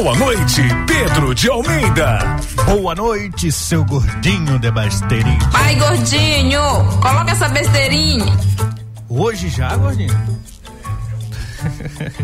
[0.00, 2.20] Boa noite, Pedro de Almeida.
[2.66, 5.38] Boa noite, seu gordinho de besteirinha.
[5.50, 6.62] Pai gordinho,
[7.02, 8.32] coloca essa besteirinha.
[9.08, 10.16] Hoje já, gordinho?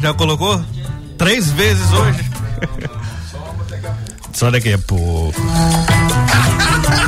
[0.00, 0.64] já colocou?
[1.18, 2.30] Três vezes hoje?
[4.32, 5.40] Só daqui a pouco.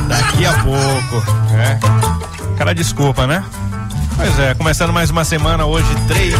[0.09, 1.55] daqui a pouco.
[1.55, 1.79] É.
[2.57, 3.41] Cara, desculpa, né?
[4.17, 6.35] Pois é, começando mais uma semana hoje, três.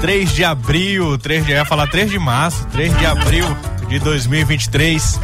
[0.00, 3.44] 3 de abril, 3 de, eu ia falar 3 de março, 3 de abril
[3.88, 5.20] de 2023.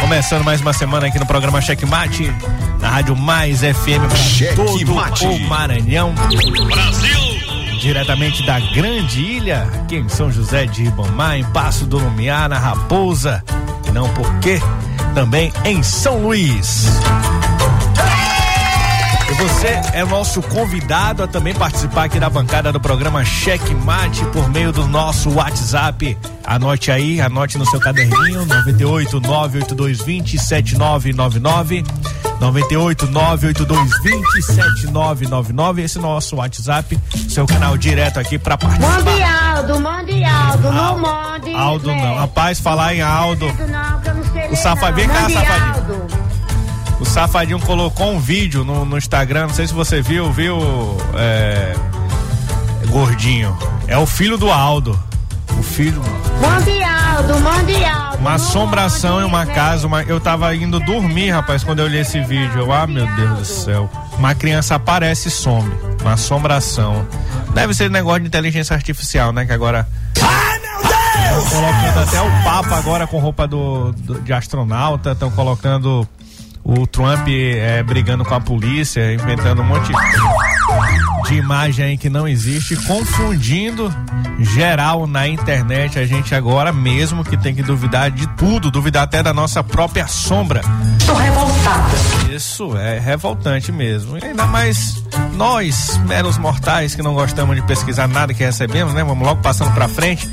[0.00, 2.32] Começando mais uma semana aqui no programa Cheque Mate,
[2.80, 5.26] na Rádio Mais FM para todo Mate.
[5.26, 6.14] o Maranhão.
[6.14, 7.78] Brasil!
[7.80, 12.58] Diretamente da Grande Ilha, aqui em São José de Ribamar, em Passo do Lumiar, na
[12.58, 13.44] Raposa,
[13.86, 14.60] e não porque,
[15.14, 16.86] também em São Luís.
[19.38, 24.48] Você é nosso convidado a também participar aqui da bancada do programa Cheque Mate por
[24.50, 26.18] meio do nosso WhatsApp.
[26.44, 31.84] Anote aí, anote no seu caderninho 98 98220 7999
[32.40, 39.04] 98 98220 7999 esse nosso WhatsApp, seu canal direto aqui para participar.
[39.04, 41.54] Mande Aldo, mande Aldo, não mande.
[41.54, 42.16] Aldo não.
[42.16, 43.46] Rapaz, falar em Aldo.
[44.50, 45.97] O safadinho, cá, safadinho.
[47.08, 50.58] O Safadinho colocou um vídeo no, no Instagram, não sei se você viu, viu?
[51.14, 51.74] É,
[52.88, 53.56] gordinho.
[53.86, 54.96] É o filho do Aldo.
[55.58, 56.02] O filho.
[56.38, 58.18] Mande Aldo, mande Aldo.
[58.18, 59.86] Uma assombração em uma casa.
[59.86, 62.60] Uma, eu tava indo dormir, rapaz, quando eu olhei esse vídeo.
[62.60, 63.90] Eu, ah, meu Deus do céu.
[64.18, 65.72] Uma criança aparece e some.
[66.02, 67.06] Uma assombração.
[67.54, 69.46] Deve ser negócio de inteligência artificial, né?
[69.46, 69.88] Que agora.
[70.20, 71.44] Ai, meu Deus!
[71.46, 75.12] Estão colocando até o Papa agora com roupa do, do de astronauta.
[75.12, 76.06] Estão colocando
[76.68, 79.90] o Trump é, brigando com a polícia, inventando um monte
[81.26, 83.90] de imagem aí que não existe, confundindo
[84.38, 85.98] geral na internet.
[85.98, 90.06] A gente agora mesmo que tem que duvidar de tudo, duvidar até da nossa própria
[90.06, 90.60] sombra.
[91.06, 91.96] Tô revoltada.
[92.30, 94.18] Isso é revoltante mesmo.
[94.18, 95.02] E ainda mais
[95.32, 99.02] nós, meros mortais, que não gostamos de pesquisar nada que recebemos, né?
[99.02, 100.28] Vamos logo passando pra frente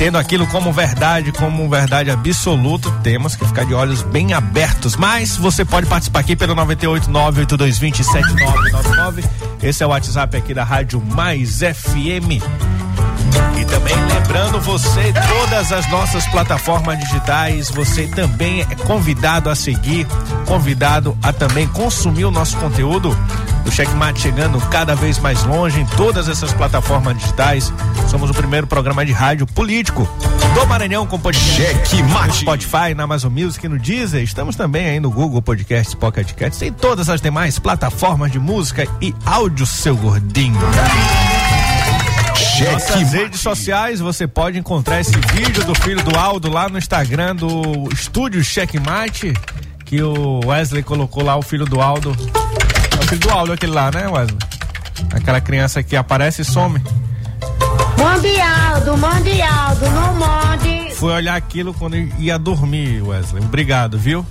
[0.00, 4.96] tendo aquilo como verdade, como verdade absoluta, temos que ficar de olhos bem abertos.
[4.96, 9.22] Mas você pode participar aqui pelo 98982207999.
[9.62, 12.40] Esse é o WhatsApp aqui da Rádio Mais FM.
[13.60, 20.06] E também lembrando você, todas as nossas plataformas digitais, você também é convidado a seguir,
[20.46, 23.16] convidado a também consumir o nosso conteúdo.
[23.66, 27.72] O Checkmate chegando cada vez mais longe em todas essas plataformas digitais.
[28.08, 30.08] Somos o primeiro programa de rádio político
[30.54, 31.56] do Maranhão com podcast.
[31.56, 32.28] Checkmate.
[32.28, 34.22] No Spotify, na Amazon Music, no Deezer.
[34.22, 38.86] Estamos também aí no Google Podcasts, Pocket Cats e todas as demais plataformas de música
[39.00, 40.58] e áudio, seu gordinho.
[42.64, 47.34] Nossas redes sociais, você pode encontrar esse vídeo do filho do Aldo lá no Instagram
[47.36, 49.32] do Estúdio Checkmate,
[49.84, 52.14] que o Wesley colocou lá o filho do Aldo.
[52.98, 54.38] É o filho do Aldo aquele lá, né, Wesley?
[55.14, 56.82] Aquela criança que aparece e some.
[57.98, 60.94] Mande Aldo, mande Aldo, não mande.
[60.94, 63.42] Fui olhar aquilo quando ia dormir, Wesley.
[63.42, 64.24] Obrigado, viu?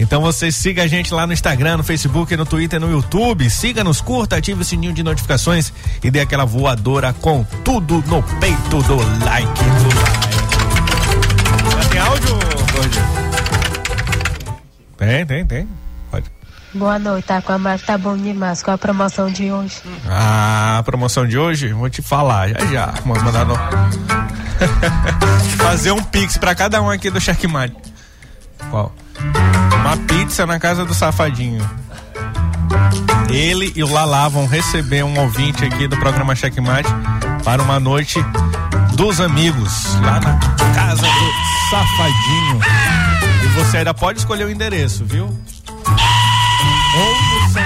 [0.00, 3.50] Então você siga a gente lá no Instagram, no Facebook, no Twitter, no YouTube.
[3.50, 5.70] Siga-nos, curta, ative o sininho de notificações
[6.02, 9.52] e dê aquela voadora com tudo no peito do like.
[9.52, 10.30] Do like.
[11.70, 12.38] Já tem áudio,
[12.72, 13.04] Gordinho?
[14.96, 15.68] Tem, tem, tem.
[16.10, 16.30] Pode.
[16.72, 18.62] Boa noite, tá com a Márcia, tá bom demais.
[18.62, 19.82] Qual a promoção de hoje?
[20.08, 21.74] Ah, a promoção de hoje?
[21.74, 22.86] Vou te falar já já.
[23.04, 23.54] Vamos mandar no...
[25.58, 27.76] Fazer um pix pra cada um aqui do Checkmate.
[28.70, 28.94] Qual?
[29.80, 31.68] Uma pizza na casa do Safadinho.
[33.28, 36.88] Ele e o Lala vão receber um ouvinte aqui do programa Checkmate
[37.44, 38.18] para uma noite
[38.94, 40.38] dos amigos lá na
[40.74, 42.60] casa do Safadinho.
[43.44, 45.26] E você ainda pode escolher o endereço, viu?
[46.96, 47.62] Ou no São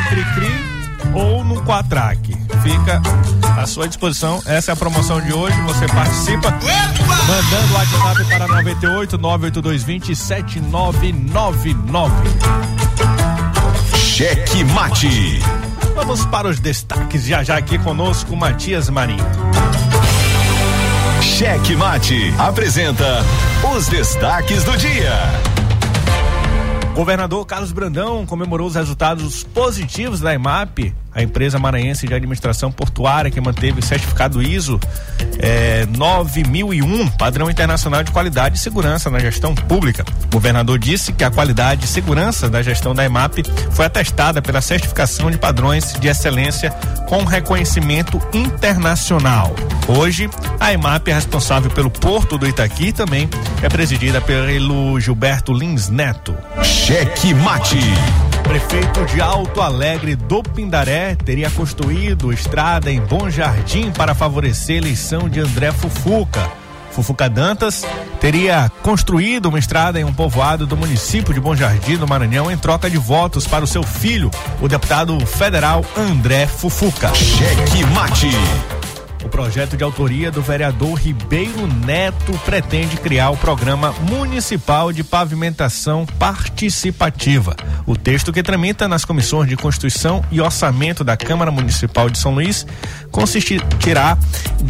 [1.15, 2.44] ou no Quatraque.
[2.65, 3.01] Fica
[3.61, 4.43] à sua disposição.
[4.47, 5.55] Essa é a promoção de hoje.
[5.63, 12.15] Você participa mandando o WhatsApp para 98 98220 7999.
[13.99, 15.41] Cheque Mate.
[15.95, 19.25] Vamos para os destaques já já aqui conosco, Matias Marinho.
[21.21, 23.23] Cheque Mate apresenta
[23.77, 25.13] os destaques do dia.
[26.95, 33.33] Governador Carlos Brandão comemorou os resultados positivos da IMAP, a empresa maranhense de administração portuária
[33.33, 34.79] que manteve o certificado ISO
[35.39, 40.05] é, 9001, padrão internacional de qualidade e segurança na gestão pública.
[40.27, 43.43] O governador disse que a qualidade e segurança da gestão da IMAP
[43.73, 46.71] foi atestada pela certificação de padrões de excelência
[47.09, 49.55] com reconhecimento internacional.
[49.89, 53.29] Hoje, a IMAP é responsável pelo Porto do Itaqui e também
[53.63, 56.37] é presidida pelo Gilberto Lins Neto.
[56.87, 57.79] Cheque Mate.
[58.43, 64.79] Prefeito de Alto Alegre do Pindaré teria construído estrada em Bom Jardim para favorecer a
[64.81, 66.47] eleição de André Fufuca.
[66.91, 67.87] Fufuca Dantas
[68.21, 72.59] teria construído uma estrada em um povoado do município de Bom Jardim, do Maranhão, em
[72.59, 77.15] troca de votos para o seu filho, o deputado federal André Fufuca.
[77.15, 78.29] Cheque Mate.
[79.25, 86.05] O projeto de autoria do vereador Ribeiro Neto pretende criar o Programa Municipal de Pavimentação
[86.19, 87.57] Participativa.
[87.87, 92.35] O texto que tramita nas comissões de Constituição e Orçamento da Câmara Municipal de São
[92.35, 92.67] Luís
[93.11, 94.19] consistirá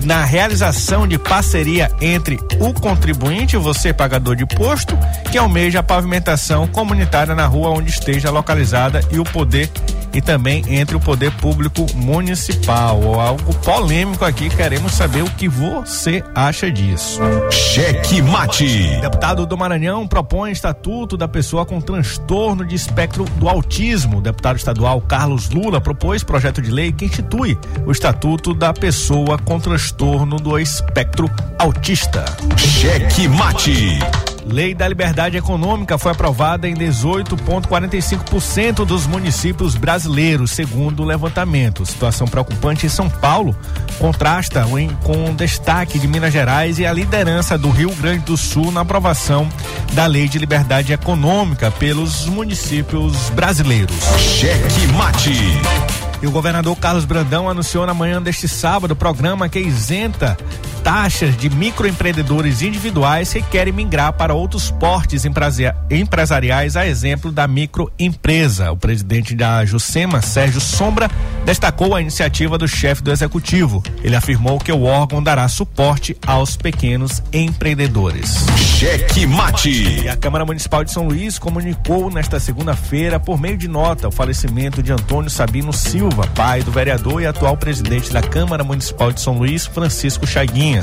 [0.04, 4.96] na realização de parceria entre o contribuinte, você pagador de imposto,
[5.32, 9.68] que almeja a pavimentação comunitária na rua onde esteja localizada e o poder
[10.14, 13.20] e também entre o poder público municipal.
[13.20, 17.20] Algo polêmico aqui, queremos saber o que você acha disso.
[17.50, 19.00] Cheque Mate.
[19.00, 24.20] Deputado do Maranhão propõe estatuto da pessoa com transtorno de espectro do autismo.
[24.20, 29.58] Deputado estadual Carlos Lula propôs projeto de lei que institui o estatuto da pessoa com
[29.58, 31.28] transtorno do espectro
[31.58, 32.24] autista.
[32.56, 33.98] Cheque Mate.
[34.46, 41.86] Lei da Liberdade Econômica foi aprovada em 18,45% dos municípios brasileiros, segundo o levantamento.
[41.86, 43.56] Situação preocupante em São Paulo
[43.98, 44.64] contrasta
[45.02, 49.48] com destaque de Minas Gerais e a liderança do Rio Grande do Sul na aprovação
[49.92, 53.96] da Lei de Liberdade Econômica pelos municípios brasileiros.
[54.18, 56.13] Cheque Mate.
[56.24, 60.38] E o governador Carlos Brandão anunciou na manhã deste sábado o programa que isenta
[60.82, 68.70] taxas de microempreendedores individuais que querem migrar para outros portes empresariais, a exemplo da microempresa.
[68.70, 71.10] O presidente da Jucema, Sérgio Sombra,
[71.44, 73.82] destacou a iniciativa do chefe do executivo.
[74.02, 78.44] Ele afirmou que o órgão dará suporte aos pequenos empreendedores.
[78.56, 80.02] Cheque Mate.
[80.04, 84.12] E a Câmara Municipal de São Luís comunicou nesta segunda-feira, por meio de nota, o
[84.12, 89.20] falecimento de Antônio Sabino Silva, pai do vereador e atual presidente da Câmara Municipal de
[89.20, 90.80] São Luís, Francisco Chaguinha.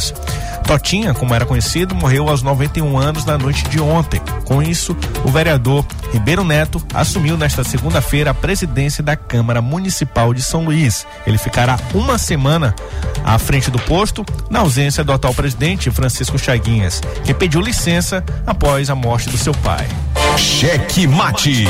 [0.66, 4.22] Totinha, como era conhecido, morreu aos 91 anos na noite de ontem.
[4.46, 10.42] Com isso, o vereador Ribeiro Neto assumiu nesta segunda-feira a presidência da Câmara Municipal de
[10.42, 11.06] São Luís.
[11.26, 12.76] Ele ficará uma semana
[13.24, 18.90] à frente do posto, na ausência do atual presidente Francisco Chaguinhas, que pediu licença após
[18.90, 19.88] a morte do seu pai.
[20.38, 21.66] Cheque Mate.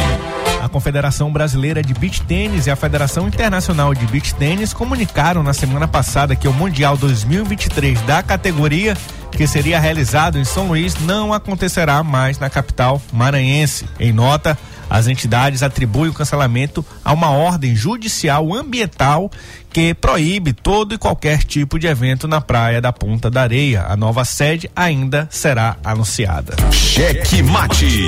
[0.62, 5.54] A Confederação Brasileira de Beach Tênis e a Federação Internacional de Beach Tênis comunicaram na
[5.54, 8.96] semana passada que o Mundial 2023 da categoria
[9.32, 13.86] que seria realizado em São Luís não acontecerá mais na capital maranhense.
[14.00, 14.58] Em nota,
[14.92, 19.32] as entidades atribuem o cancelamento a uma ordem judicial ambiental
[19.72, 23.86] que proíbe todo e qualquer tipo de evento na praia da Ponta da Areia.
[23.88, 26.58] A nova sede ainda será anunciada.
[26.74, 28.06] Cheque Mate.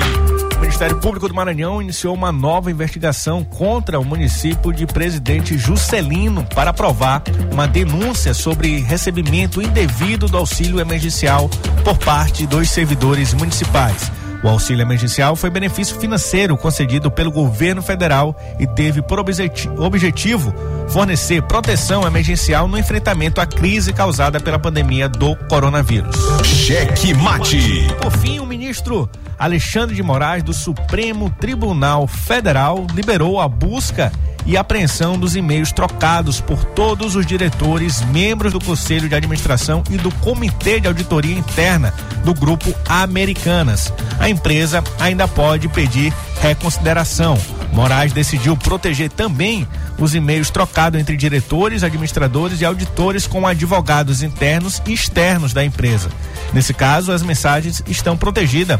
[0.58, 6.44] O Ministério Público do Maranhão iniciou uma nova investigação contra o município de Presidente Juscelino
[6.54, 11.48] para provar uma denúncia sobre recebimento indevido do auxílio emergencial
[11.82, 14.12] por parte dos servidores municipais.
[14.44, 20.54] O auxílio emergencial foi benefício financeiro concedido pelo governo federal e teve por objetivo
[20.86, 26.14] fornecer proteção emergencial no enfrentamento à crise causada pela pandemia do coronavírus.
[26.44, 27.86] Cheque Mate.
[28.02, 29.08] Por fim, o ministro
[29.44, 34.10] Alexandre de Moraes do Supremo Tribunal Federal liberou a busca
[34.46, 39.98] e apreensão dos e-mails trocados por todos os diretores, membros do Conselho de Administração e
[39.98, 41.92] do Comitê de Auditoria Interna
[42.24, 43.92] do Grupo Americanas.
[44.18, 46.10] A empresa ainda pode pedir
[46.40, 47.38] reconsideração.
[47.74, 49.66] Moraes decidiu proteger também
[49.98, 56.08] os e-mails trocados entre diretores, administradores e auditores com advogados internos e externos da empresa.
[56.52, 58.78] Nesse caso, as mensagens estão protegidas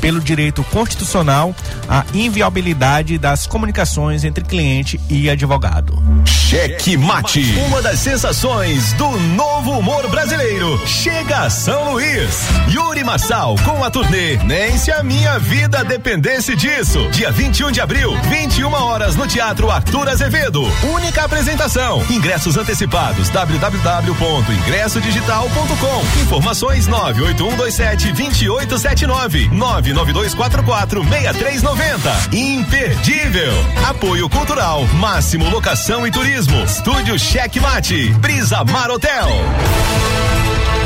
[0.00, 1.54] pelo direito constitucional
[1.88, 6.00] à inviolabilidade das comunicações entre cliente e advogado.
[6.24, 7.40] Cheque Mate.
[7.66, 10.80] Uma das sensações do novo humor brasileiro.
[10.86, 12.46] Chega a São Luís.
[12.70, 17.08] Yuri Marçal com a turnê Nem se a minha vida dependesse disso.
[17.10, 20.62] Dia 21 de abril, 21 horas no Teatro Arthur Azevedo.
[20.92, 22.04] Única apresentação.
[22.10, 26.20] Ingressos antecipados www.ingressodigital.com.
[26.20, 32.36] Informações 98127 2879 99244 6390.
[32.36, 33.54] Imperdível.
[33.88, 36.62] Apoio Cultural, Máximo Locação e Turismo.
[36.62, 38.12] Estúdio Cheque Mate.
[38.18, 39.28] Brisa Mar Hotel.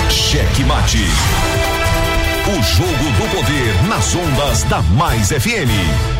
[0.09, 1.04] Cheque Mate.
[2.47, 6.19] O jogo do poder nas ondas da Mais FM.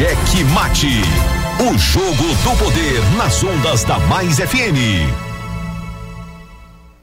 [0.00, 1.02] Cheque Mate.
[1.58, 5.12] O jogo do poder nas ondas da Mais FM.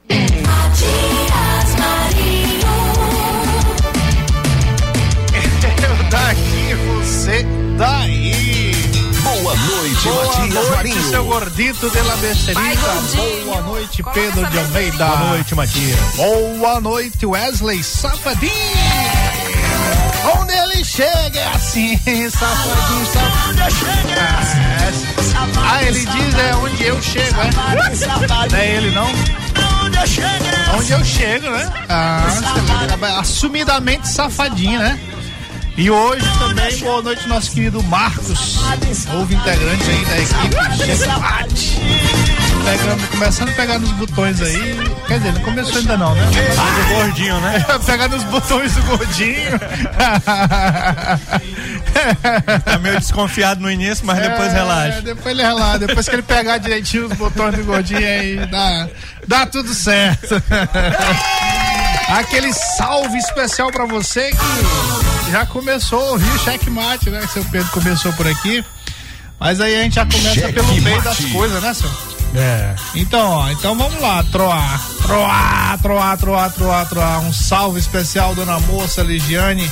[5.80, 7.46] Eu daqui, você
[7.78, 8.72] daí.
[9.22, 11.10] Boa noite, Boa Matias noite, Marinho.
[11.10, 12.94] seu gordito de la besterita.
[13.44, 15.06] Boa noite, Pedro de Almeida.
[15.06, 16.00] Boa noite, Matias.
[16.16, 18.97] Boa noite, Wesley Safadinho.
[20.36, 21.98] Onde ele chega é assim,
[22.30, 24.18] safadinho, safadinho.
[24.18, 24.78] É.
[25.70, 27.50] Ah, ele diz é onde eu chego, é?
[28.50, 29.06] Não é ele não?
[30.76, 31.72] Onde eu chego, né?
[31.88, 33.04] Ah, excelente.
[33.18, 34.98] assumidamente safadinho, né?
[35.76, 38.56] E hoje também, boa noite, nosso querido Marcos,
[39.12, 42.37] novo integrante aí da equipe Checkmate.
[42.68, 44.76] Pegando, começando a pegar nos botões aí.
[45.06, 46.22] Quer dizer, não começou ainda não, né?
[46.26, 47.64] Do gordinho, né?
[47.86, 49.58] pegar nos botões do gordinho.
[52.64, 55.00] Tá meio desconfiado no início, mas depois É, relaxa.
[55.02, 55.78] Depois ele relaxa.
[55.78, 58.88] Depois que ele pegar direitinho os botões do gordinho aí, dá,
[59.26, 60.42] dá tudo certo.
[62.08, 67.26] Aquele salve especial pra você que já começou a ouvir o checkmate, né?
[67.32, 68.64] Seu Pedro começou por aqui.
[69.40, 71.32] Mas aí a gente já começa pelo meio das Checkmate.
[71.36, 72.07] coisas, né, senhor?
[72.34, 72.74] É.
[72.94, 77.20] Então, ó, então vamos lá, troar, troar, troar, troar, troar, troar.
[77.20, 79.70] Um salve especial, dona moça Ligiane,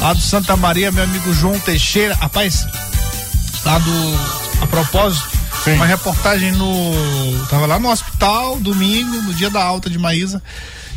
[0.00, 2.14] lá do Santa Maria, meu amigo João Teixeira.
[2.14, 2.66] Rapaz,
[3.64, 4.42] lá do.
[4.62, 5.28] A propósito,
[5.64, 5.74] Sim.
[5.74, 6.92] uma reportagem no.
[7.50, 10.42] Tava lá no hospital, domingo, no dia da alta de Maísa.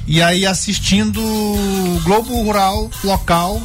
[0.08, 1.22] E aí assistindo
[2.04, 3.62] Globo Rural local.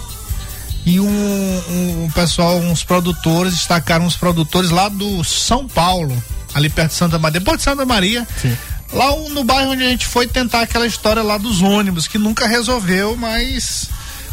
[0.87, 6.11] E um, um, um pessoal, uns produtores, destacaram uns produtores lá do São Paulo,
[6.54, 8.26] ali perto de Santa Maria, depois de Santa Maria.
[8.40, 8.57] Sim.
[8.92, 12.47] Lá no bairro onde a gente foi tentar aquela história lá dos ônibus, que nunca
[12.47, 13.88] resolveu, mas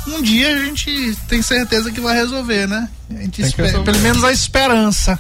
[0.07, 2.89] um dia a gente tem certeza que vai resolver, né?
[3.12, 5.19] A gente espera- pelo menos a esperança.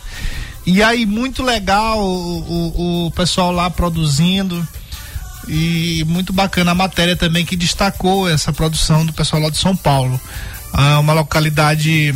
[0.65, 4.67] E aí, muito legal o, o, o pessoal lá produzindo.
[5.47, 9.77] E muito bacana a matéria também que destacou essa produção do pessoal lá de São
[9.77, 10.19] Paulo.
[10.73, 12.13] Ah, uma localidade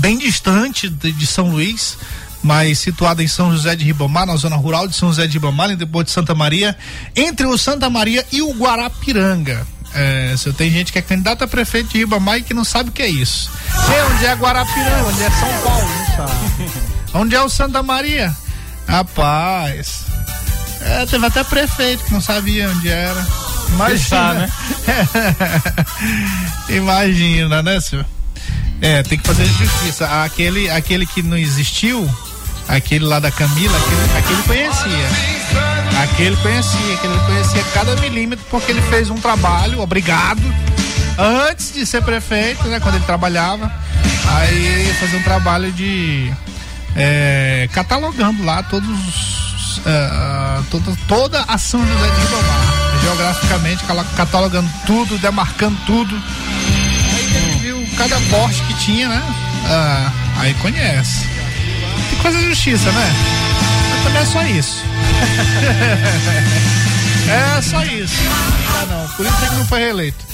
[0.00, 1.96] bem distante de, de São Luís,
[2.42, 5.74] mas situada em São José de Ribamar, na zona rural de São José de Ribamar,
[5.76, 6.76] depois de Santa Maria,
[7.14, 9.66] entre o Santa Maria e o Guarapiranga.
[9.94, 12.88] É, se tem gente que é candidata a prefeito de Ribamar e que não sabe
[12.88, 13.50] o que é isso.
[13.86, 16.70] Sei onde é Guarapiranga, onde é São Paulo, não sabe.
[17.14, 18.34] onde é o Santa Maria?
[18.88, 20.06] Rapaz.
[20.80, 23.26] É, teve até prefeito que não sabia onde era.
[23.68, 24.50] Imagina.
[26.68, 28.04] Imagina, né, senhor?
[28.80, 30.24] É, tem que fazer justiça.
[30.24, 32.08] Aquele, aquele que não existiu,
[32.68, 35.08] aquele lá da Camila, aquele, aquele conhecia.
[36.02, 40.42] Aquele conhecia, aquele conhecia cada milímetro porque ele fez um trabalho, obrigado,
[41.18, 42.80] antes de ser prefeito, né?
[42.80, 43.70] Quando ele trabalhava.
[44.26, 46.32] Aí ele ia fazer um trabalho de
[46.96, 53.84] é, catalogando lá todos os, é, toda, toda a São José de Ribamar, geograficamente,
[54.16, 56.14] catalogando tudo, demarcando tudo.
[56.14, 59.22] Aí ele viu cada porte que tinha, né?
[59.68, 61.41] Ah, aí conhece.
[62.12, 63.12] Que coisa justiça, né?
[63.90, 64.84] Mas também é só isso.
[67.58, 68.14] é só isso.
[68.80, 69.08] Ah, não.
[69.16, 70.24] Por isso é que não foi reeleito.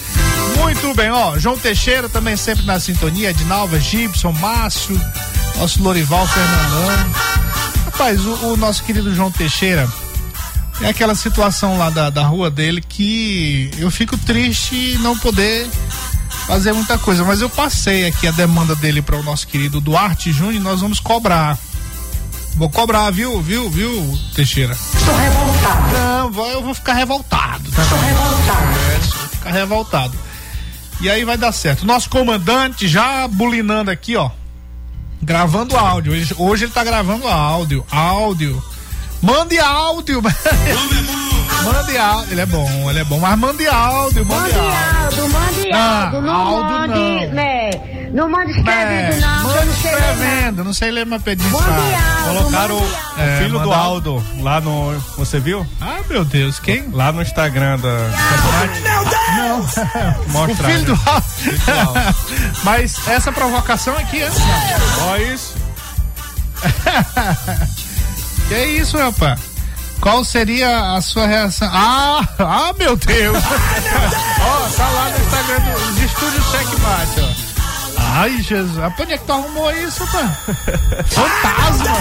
[0.58, 1.38] Muito bem, ó.
[1.38, 3.30] João Teixeira também sempre na sintonia.
[3.30, 5.00] Edinalva, Gibson, Márcio,
[5.56, 7.14] nosso Lorival Fernandão.
[7.84, 9.88] Rapaz, o, o nosso querido João Teixeira
[10.80, 15.68] é aquela situação lá da, da rua dele que eu fico triste não poder
[16.46, 20.32] fazer muita coisa, mas eu passei aqui a demanda dele para o nosso querido Duarte
[20.32, 21.58] Júnior e nós vamos cobrar.
[22.58, 24.72] Vou cobrar, viu, viu, viu, Teixeira?
[24.72, 25.92] Estou revoltado.
[25.92, 27.70] Não, vou- eu vou ficar revoltado.
[27.70, 27.82] Tá?
[27.82, 28.78] Estou revoltado.
[28.90, 30.18] É, vou ficar revoltado.
[31.00, 31.86] E aí vai dar certo.
[31.86, 34.30] Nosso comandante já bulinando aqui, ó.
[35.22, 36.12] Gravando áudio.
[36.12, 37.86] Hoje, hoje ele tá gravando áudio.
[37.92, 38.60] Áudio.
[39.22, 40.20] Mande áudio.
[41.64, 42.32] mande áudio.
[42.32, 43.18] Ele é bom, ele é bom.
[43.20, 45.28] Mas mande áudio, mande Mande áudio.
[45.28, 46.94] Mande Ah, Aldo, não mande,
[47.26, 47.34] não.
[47.34, 47.57] né?
[48.12, 49.42] Não mande É, escrevendo, não.
[49.44, 50.12] manda não sei ler, não.
[50.14, 51.50] escrevendo, não sei ler pedido.
[51.50, 52.96] Mande Aldo, Colocaram o Aldo.
[53.18, 54.98] É, filho do Aldo lá no.
[55.16, 55.66] Você viu?
[55.80, 56.88] Ah, meu Deus, quem?
[56.92, 57.88] Lá no Instagram da.
[59.36, 59.60] Não.
[60.24, 60.68] o Mostra.
[60.68, 61.00] filho do?
[61.06, 62.16] Aldo.
[62.64, 64.30] Mas essa provocação aqui é.
[65.02, 65.54] Ó isso.
[68.48, 69.38] Que é isso, rapaz?
[70.00, 71.68] Qual seria a sua reação?
[71.70, 73.36] Ah, ah meu Deus!
[73.36, 77.28] ó, tá lá no Instagram do- dos estúdios Checkmate, ó.
[78.00, 78.78] Ai, Jesus.
[78.78, 80.28] Ah, Onde é que tu arrumou isso, pá?
[81.06, 81.96] Fantasma!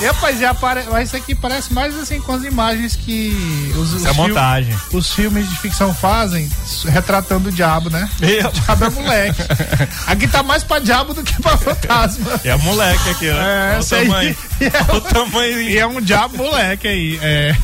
[0.00, 0.80] E, rapaz, já apare...
[1.02, 4.74] isso aqui parece mais assim com as imagens que os, os, é fil- montagem.
[4.92, 6.50] os filmes de ficção fazem,
[6.86, 8.10] retratando o diabo, né?
[8.20, 8.48] Eu.
[8.48, 9.42] O diabo é moleque.
[10.08, 12.40] Aqui tá mais pra diabo do que pra fantasma.
[12.42, 13.34] É moleque aqui, né?
[13.38, 14.36] É, Olha o tamanho.
[14.88, 15.60] Olha o tamanho.
[15.60, 17.18] E é um diabo moleque aí.
[17.22, 17.54] É.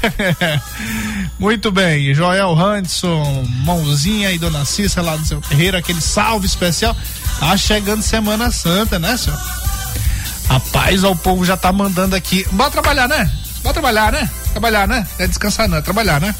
[1.38, 2.12] Muito bem.
[2.14, 6.94] Joel Hanson, Mãozinha e Dona Cissa lá do seu terreiro, aquele salve especial.
[7.38, 9.40] Tá chegando Semana Santa, né, senhor?
[10.48, 12.46] Rapaz, ó, o povo já tá mandando aqui.
[12.52, 13.30] Bora trabalhar, né?
[13.62, 14.30] Bora trabalhar, né?
[14.50, 15.06] Trabalhar, né?
[15.18, 16.34] É descansar, não, é trabalhar, né?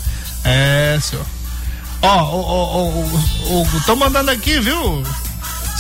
[0.44, 1.24] É, senhor.
[2.02, 5.02] Ó, ó, ó, ó, ó, tô mandando aqui, viu?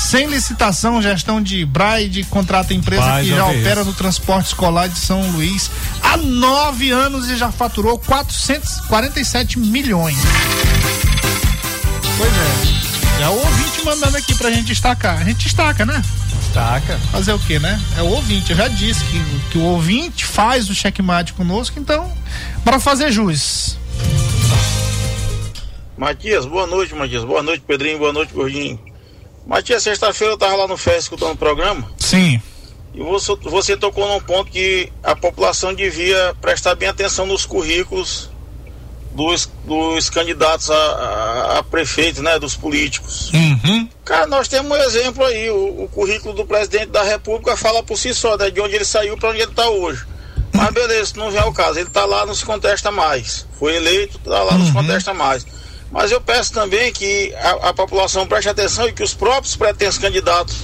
[0.08, 3.90] Sem licitação, gestão de Braide, contrata empresa Rapaz, que já opera isso.
[3.90, 5.70] no transporte escolar de São Luís
[6.02, 10.16] há nove anos e já faturou 447 milhões.
[12.16, 13.22] Pois é.
[13.22, 15.20] É o ouvinte mandando aqui pra gente destacar.
[15.20, 16.02] A gente destaca, né?
[16.54, 16.98] Taca.
[17.12, 17.80] Fazer o quê, né?
[17.96, 18.50] É o ouvinte.
[18.50, 22.10] Eu já disse que, que o ouvinte faz o checkmate conosco, então,
[22.64, 23.76] para fazer jus.
[25.96, 27.24] Matias, boa noite, Matias.
[27.24, 27.98] Boa noite, Pedrinho.
[27.98, 28.80] Boa noite, Gordinho.
[29.46, 32.40] Matias, sexta-feira eu tava lá no FES escutando o programa Sim.
[32.94, 38.30] e você, você tocou num ponto que a população devia prestar bem atenção nos currículos
[39.12, 42.38] dos, dos candidatos a, a, a prefeito, né?
[42.38, 43.30] Dos políticos.
[43.32, 43.88] Uhum.
[44.04, 45.50] Cara, nós temos um exemplo aí.
[45.50, 48.50] O, o currículo do presidente da República fala por si só, né?
[48.50, 50.04] De onde ele saiu para onde ele está hoje.
[50.52, 51.78] Mas beleza, não vem ao caso.
[51.78, 53.46] Ele está lá, não se contesta mais.
[53.58, 55.46] Foi eleito, está lá, não se contesta mais.
[55.90, 59.98] Mas eu peço também que a, a população preste atenção e que os próprios pretensos
[59.98, 60.56] candidatos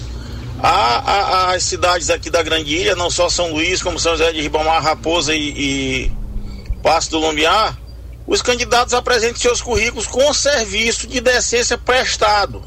[0.63, 4.83] às cidades aqui da Grande Ilha, não só São Luís, como São José de Ribamar,
[4.83, 6.13] Raposa e, e
[6.83, 7.77] Passo do Lumiar,
[8.27, 12.63] os candidatos apresentem seus currículos com serviço de decência prestado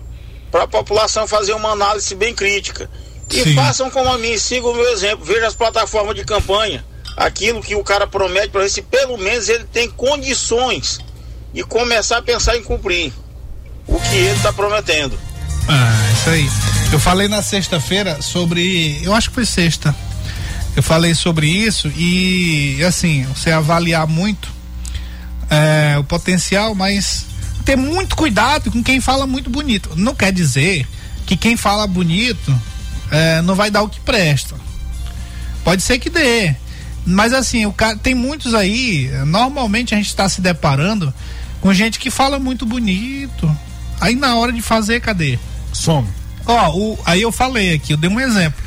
[0.51, 2.89] para a população fazer uma análise bem crítica.
[3.29, 3.55] E Sim.
[3.55, 6.83] façam como a mim, sigam o meu exemplo, veja as plataformas de campanha,
[7.15, 10.99] aquilo que o cara promete para ver se pelo menos ele tem condições
[11.53, 13.13] de começar a pensar em cumprir
[13.87, 15.17] o que ele está prometendo.
[15.67, 16.49] Ah, isso aí.
[16.91, 18.99] Eu falei na sexta-feira sobre.
[19.03, 19.95] Eu acho que foi sexta.
[20.75, 24.49] Eu falei sobre isso e, assim, você avaliar muito
[25.49, 27.25] é, o potencial, mas
[27.65, 29.91] ter muito cuidado com quem fala muito bonito.
[29.95, 30.87] Não quer dizer
[31.25, 32.55] que quem fala bonito
[33.11, 34.55] é, não vai dar o que presta.
[35.63, 36.55] Pode ser que dê.
[37.05, 41.13] Mas assim, o cara tem muitos aí, normalmente a gente está se deparando
[41.61, 43.55] com gente que fala muito bonito.
[43.99, 45.37] Aí na hora de fazer, cadê?
[45.73, 46.07] Some.
[46.45, 48.63] Ó, o- aí eu falei aqui, eu dei um exemplo.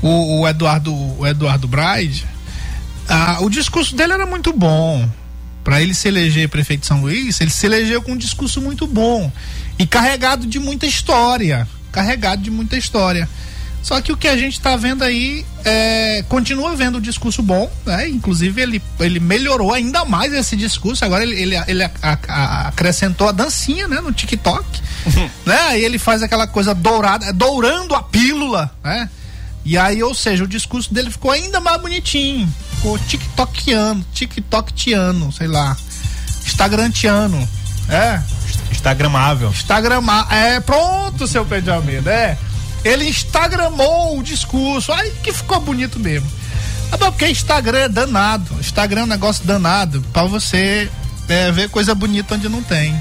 [0.00, 2.24] O, o Eduardo, o Eduardo Braide,
[3.40, 5.08] o discurso dele era muito bom.
[5.64, 8.86] Para ele se eleger prefeito de São Luís, ele se elegeu com um discurso muito
[8.86, 9.30] bom
[9.78, 13.28] e carregado de muita história, carregado de muita história.
[13.82, 17.70] Só que o que a gente está vendo aí é, continua vendo o discurso bom,
[17.86, 18.08] né?
[18.08, 21.04] Inclusive ele, ele melhorou ainda mais esse discurso.
[21.04, 21.90] Agora ele, ele, ele a-
[22.28, 24.00] a- acrescentou a dancinha, né?
[24.00, 24.66] No TikTok,
[25.46, 25.58] né?
[25.68, 29.08] Aí ele faz aquela coisa dourada, dourando a pílula, né?
[29.64, 32.52] E aí, ou seja, o discurso dele ficou ainda mais bonitinho.
[32.76, 35.76] Ficou tiktokiano, tiktoktiano, sei lá.
[36.46, 37.48] Instagrantiano.
[37.88, 38.20] É,
[38.70, 39.50] Instagramável.
[39.50, 40.32] Instagramar.
[40.32, 42.38] É, pronto, seu Pedro de Almeida, é.
[42.88, 44.92] Ele instagramou o discurso.
[44.92, 46.28] Aí que ficou bonito mesmo.
[46.90, 48.54] Ah, porque Instagram é danado.
[48.58, 50.90] Instagram é um negócio danado pra você
[51.28, 53.00] é, ver coisa bonita onde não tem.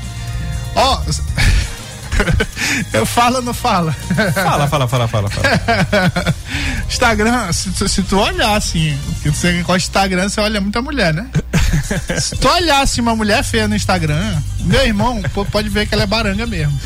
[0.76, 1.02] Ó.
[2.92, 3.96] eu falo ou não fala?
[4.34, 6.36] Fala, fala, fala, fala, fala.
[6.90, 10.82] Instagram, se, tu- se tu olhar assim, que você com o Instagram, você olha muita
[10.82, 11.30] mulher, né?
[12.20, 15.22] se tu olhar assim uma mulher feia no Instagram, meu irmão,
[15.52, 16.78] pode ver que ela é baranga mesmo.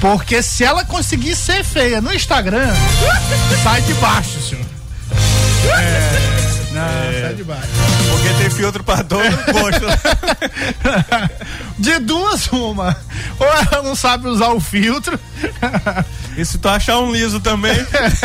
[0.00, 2.72] Porque se ela conseguir ser feia no Instagram,
[3.62, 4.64] sai de baixo, senhor.
[5.78, 7.68] É, não, sai de baixo.
[8.10, 9.86] Porque tem filtro pra todo gosto.
[11.78, 12.96] De duas, uma.
[13.38, 15.18] Ou ela não sabe usar o filtro.
[16.36, 17.74] E se tu achar um liso também.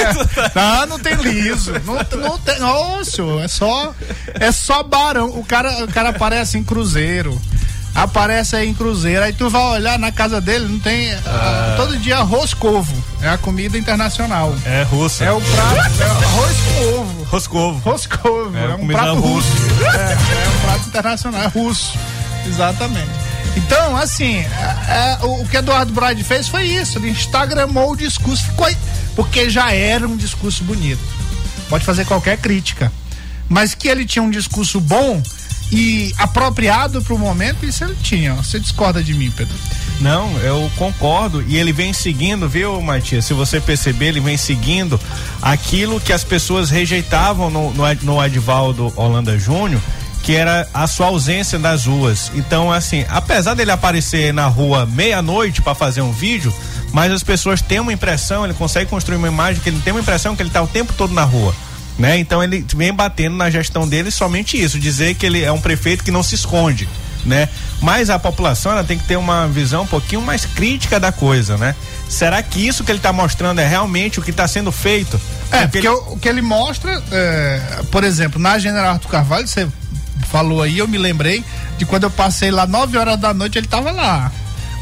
[0.53, 1.71] Não, não tem liso.
[1.85, 2.59] Não, não tem.
[2.59, 3.93] Nossa, é só.
[4.35, 5.27] É só barão.
[5.29, 7.39] O cara, o cara aparece em cruzeiro.
[7.93, 9.23] Aparece aí em cruzeiro.
[9.23, 11.11] Aí tu vai olhar na casa dele, não tem.
[11.25, 12.93] ah, todo dia arroz covo.
[13.21, 14.55] É a comida internacional.
[14.65, 15.23] É russo.
[15.23, 16.01] É o prato.
[16.01, 17.23] É arroz com ovo.
[17.25, 17.79] Roscovo.
[17.79, 18.57] Roscovo.
[18.57, 19.49] É É, um prato russo.
[19.49, 19.97] russa.
[19.97, 21.41] É, é um prato internacional.
[21.43, 21.97] É russo.
[22.47, 23.11] Exatamente.
[23.57, 26.97] Então, assim, é, é, o, que Eduardo Braide fez foi isso.
[26.97, 28.45] Ele instagramou o discurso.
[28.45, 28.77] Ficou aí,
[29.15, 31.01] porque já era um discurso bonito.
[31.69, 32.91] Pode fazer qualquer crítica.
[33.49, 35.21] Mas que ele tinha um discurso bom
[35.71, 38.33] e apropriado para o momento, isso ele tinha.
[38.33, 39.55] Você discorda de mim, Pedro?
[40.01, 41.43] Não, eu concordo.
[41.47, 43.25] E ele vem seguindo, viu, Matias?
[43.25, 44.99] Se você perceber, ele vem seguindo
[45.41, 49.81] aquilo que as pessoas rejeitavam no, no, no Advaldo Holanda Júnior,
[50.23, 52.31] que era a sua ausência das ruas.
[52.35, 56.53] Então, assim, apesar dele aparecer na rua meia-noite para fazer um vídeo,
[56.91, 60.01] mas as pessoas têm uma impressão, ele consegue construir uma imagem que ele tem uma
[60.01, 61.55] impressão que ele está o tempo todo na rua.
[61.97, 62.17] Né?
[62.17, 66.03] Então ele vem batendo na gestão dele somente isso, dizer que ele é um prefeito
[66.03, 66.87] que não se esconde,
[67.25, 67.47] né?
[67.81, 71.57] Mas a população ela tem que ter uma visão um pouquinho mais crítica da coisa,
[71.57, 71.75] né?
[72.07, 75.19] Será que isso que ele está mostrando é realmente o que está sendo feito?
[75.51, 79.67] É, porque o, o que ele mostra, é, por exemplo, na General Arthur Carvalho, você
[80.29, 81.43] falou aí, eu me lembrei
[81.77, 84.31] de quando eu passei lá 9 horas da noite, ele tava lá.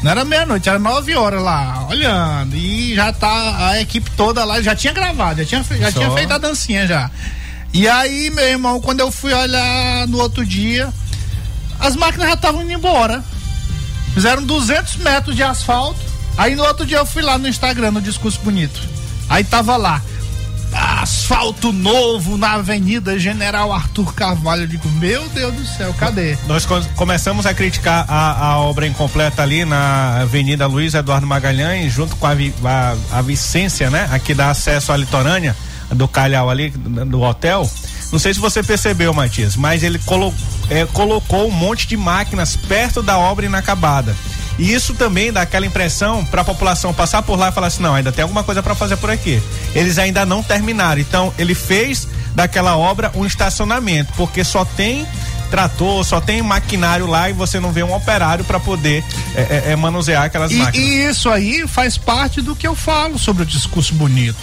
[0.02, 2.56] Não era meia-noite, era 9 horas lá, olhando.
[2.56, 5.98] E já tá a equipe toda lá, já tinha gravado, já tinha, já Só.
[5.98, 7.10] tinha feito a dancinha já.
[7.72, 10.92] E aí, meu irmão, quando eu fui olhar no outro dia,
[11.78, 13.22] as máquinas já estavam indo embora.
[14.14, 16.00] Fizeram 200 metros de asfalto.
[16.36, 18.80] Aí no outro dia eu fui lá no Instagram, no Discurso Bonito.
[19.28, 20.02] Aí tava lá.
[20.72, 24.62] Asfalto novo na Avenida General Arthur Carvalho.
[24.62, 26.36] Eu digo, meu Deus do céu, cadê?
[26.46, 31.92] Nós co- começamos a criticar a, a obra incompleta ali na Avenida Luiz Eduardo Magalhães,
[31.92, 34.08] junto com a, a, a Vicência, né?
[34.12, 35.56] Aqui dá acesso à litorânea
[35.90, 37.68] do Calhau ali, do hotel.
[38.12, 40.34] Não sei se você percebeu, Matias, mas ele colo,
[40.68, 44.14] é, colocou um monte de máquinas perto da obra inacabada.
[44.58, 47.82] E isso também dá aquela impressão para a população passar por lá e falar assim:
[47.82, 49.42] não, ainda tem alguma coisa para fazer por aqui.
[49.74, 51.00] Eles ainda não terminaram.
[51.00, 55.06] Então, ele fez daquela obra um estacionamento, porque só tem
[55.50, 59.72] trator, só tem maquinário lá e você não vê um operário para poder é, é,
[59.72, 60.88] é, manusear aquelas E, máquinas.
[60.88, 64.38] e isso aí faz parte do que eu falo sobre o discurso bonito.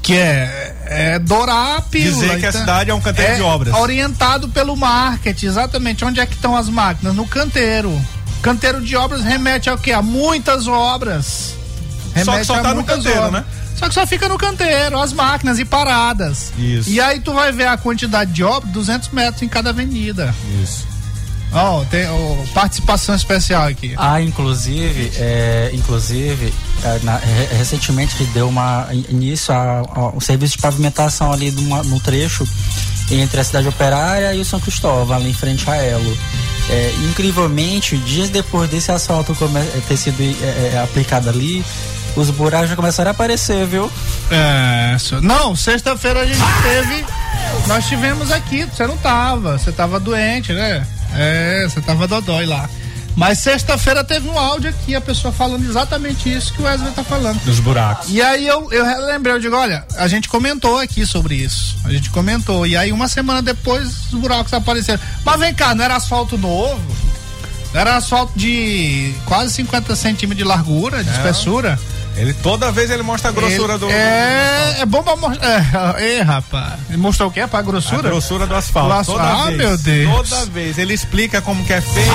[0.00, 2.12] Que é, é dourar a pílula.
[2.12, 3.74] Dizer que a então, cidade é um canteiro é de obras.
[3.74, 6.04] Orientado pelo marketing, exatamente.
[6.04, 7.14] Onde é que estão as máquinas?
[7.14, 8.00] No canteiro.
[8.42, 9.92] Canteiro de obras remete ao quê?
[9.92, 11.54] A muitas obras.
[12.24, 13.32] Só que só tá no canteiro, obras.
[13.32, 13.44] né?
[13.76, 16.52] Só que só fica no canteiro, as máquinas e paradas.
[16.58, 16.90] Isso.
[16.90, 20.34] E aí tu vai ver a quantidade de obras, 200 metros em cada avenida.
[20.62, 20.86] Isso.
[21.54, 23.94] Ó, tem ó, participação especial aqui.
[23.96, 26.52] Ah, inclusive, é, inclusive,
[26.84, 31.30] é, na- re- recentemente que deu uma in- início a, a- um serviço de pavimentação
[31.32, 32.46] ali de uma- no trecho
[33.10, 36.16] entre a cidade operária e o São Cristóvão, ali em frente a Elo.
[36.70, 41.64] É, incrivelmente, dias depois desse asfalto come- ter sido é, é, aplicado ali,
[42.16, 43.90] os buracos já começaram a aparecer, viu?
[44.30, 47.04] É, não, sexta-feira a gente teve.
[47.66, 50.86] Nós tivemos aqui, você não tava, você tava doente, né?
[51.14, 52.68] É, você tava dodói lá.
[53.14, 57.04] Mas sexta-feira teve um áudio aqui, a pessoa falando exatamente isso que o Wesley tá
[57.04, 57.38] falando.
[57.44, 58.08] Dos buracos.
[58.10, 61.76] E aí eu, eu lembrei, eu digo, olha, a gente comentou aqui sobre isso.
[61.84, 62.66] A gente comentou.
[62.66, 65.00] E aí uma semana depois os buracos apareceram.
[65.24, 66.80] Mas vem cá, não era asfalto novo?
[67.74, 71.78] Não era asfalto de quase 50 centímetros de largura, de espessura?
[72.16, 75.98] Ele toda vez ele mostra a grossura Ele- do, É, é bom pra mostrar.
[75.98, 76.74] É, ei, rapaz.
[76.88, 77.46] Ele mostrou o quê?
[77.46, 78.02] Pra a grossura?
[78.02, 78.88] grossura do asfalto.
[78.90, 79.56] Do as- Toda Ah, vez.
[79.56, 80.28] meu Deus.
[80.28, 80.76] Toda vez.
[80.78, 82.10] Ele explica como que é feito.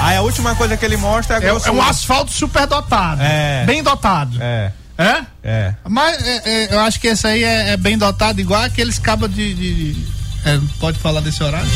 [0.00, 3.20] Aí a última coisa que ele mostra é a É, é um asfalto super dotado.
[3.22, 3.64] É.
[3.66, 4.36] Bem dotado.
[4.40, 5.22] É, É?
[5.44, 5.74] é.
[5.88, 9.32] Mas é, é, eu acho que esse aí é, é bem dotado, igual aqueles cabos
[9.34, 9.54] de.
[9.54, 10.06] de- de-
[10.44, 11.68] é, pode falar desse horário?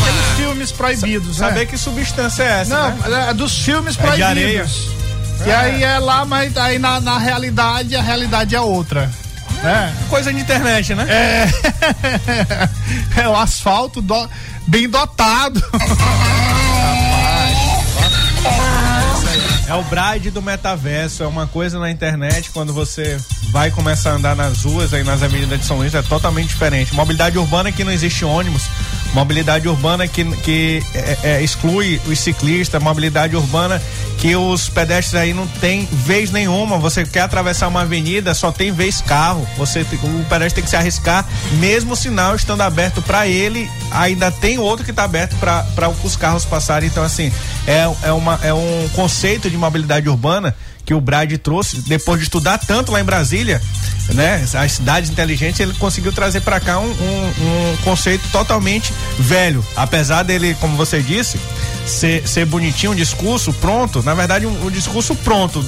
[0.00, 1.48] aqueles filmes proibidos, né?
[1.48, 3.26] Saber que substância é essa, Não, né?
[3.30, 4.64] é dos filmes É de areia.
[4.64, 5.00] proibidos.
[5.46, 9.10] E aí é lá, mas aí na, na realidade, a realidade é outra.
[9.62, 9.94] né?
[10.08, 11.06] Coisa de internet, né?
[11.08, 11.48] É,
[13.20, 14.28] é o asfalto do-
[14.66, 15.62] bem dotado.
[19.70, 23.16] É o Bride do metaverso, é uma coisa na internet, quando você
[23.52, 26.92] vai começar a andar nas ruas aí nas avenidas de São Luís, é totalmente diferente.
[26.92, 28.64] Mobilidade urbana que não existe ônibus,
[29.14, 33.80] mobilidade urbana que, que é, é, exclui os ciclistas, mobilidade urbana
[34.20, 36.78] que os pedestres aí não tem vez nenhuma.
[36.78, 39.48] Você quer atravessar uma avenida, só tem vez carro.
[39.56, 44.30] Você o pedestre tem que se arriscar, mesmo o sinal estando aberto para ele, ainda
[44.30, 46.88] tem outro que está aberto para os carros passarem.
[46.88, 47.32] Então, assim,
[47.66, 50.54] é, é, uma, é um conceito de mobilidade urbana
[50.90, 53.62] que o Brad trouxe depois de estudar tanto lá em Brasília,
[54.12, 54.44] né?
[54.54, 59.64] As cidades inteligentes, ele conseguiu trazer para cá um, um, um conceito totalmente velho.
[59.76, 61.38] Apesar dele, como você disse,
[61.86, 65.64] ser, ser bonitinho, um discurso pronto, na verdade, um, um discurso pronto.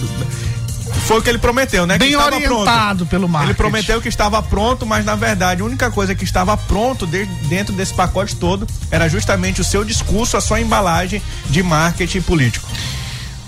[1.06, 1.98] Foi o que ele prometeu, né?
[1.98, 3.06] Bem que estava orientado pronto.
[3.10, 3.50] pelo marketing.
[3.52, 7.26] Ele prometeu que estava pronto, mas na verdade a única coisa que estava pronto de-
[7.48, 12.68] dentro desse pacote todo era justamente o seu discurso, a sua embalagem de marketing político.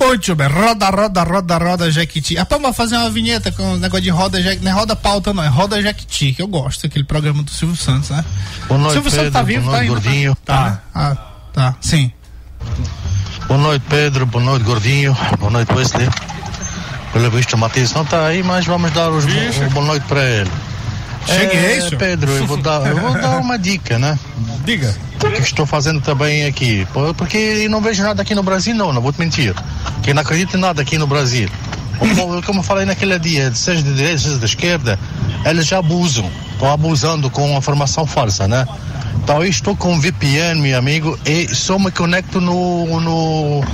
[0.07, 2.35] Oi, tio Ben, roda, roda, roda, roda, Jequiti.
[2.37, 4.65] Rapaz, vamos fazer uma vinheta com o negócio de roda, Jequiti.
[4.65, 7.77] Não é roda pauta, não, é roda Jequiti, que eu gosto, aquele programa do Silvio
[7.77, 8.25] Santos, né?
[8.69, 9.39] Boa noite, Silvio Santos Pedro.
[9.39, 10.03] tá vivo, Boa tá noite, ainda?
[10.11, 10.37] gordinho.
[10.45, 10.79] Tá, né?
[10.95, 11.17] Ah,
[11.53, 12.13] tá, sim.
[13.49, 14.27] Boa noite, Pedro.
[14.27, 15.17] Boa noite, gordinho.
[15.39, 16.09] Boa noite, Wesley.
[17.13, 20.23] Pelo visto, o Matheus não está aí, mas vamos dar os bo- boa noite para
[20.23, 20.51] ele.
[21.27, 21.91] Cheguei, é.
[21.97, 24.19] Pedro, eu vou, dar, eu vou dar uma dica, né?
[24.65, 24.95] Diga.
[25.25, 26.87] O que estou fazendo também aqui?
[27.17, 29.55] Porque não vejo nada aqui no Brasil, não, não vou te mentir.
[30.05, 31.49] Que não acredito em nada aqui no Brasil.
[31.99, 34.99] Como, como eu falei naquele dia, seja de direita, seja de esquerda,
[35.47, 36.29] eles já abusam.
[36.53, 38.67] Estão abusando com a informação falsa, né?
[39.23, 43.65] Então eu estou com VPN, meu amigo, e só me conecto no, no,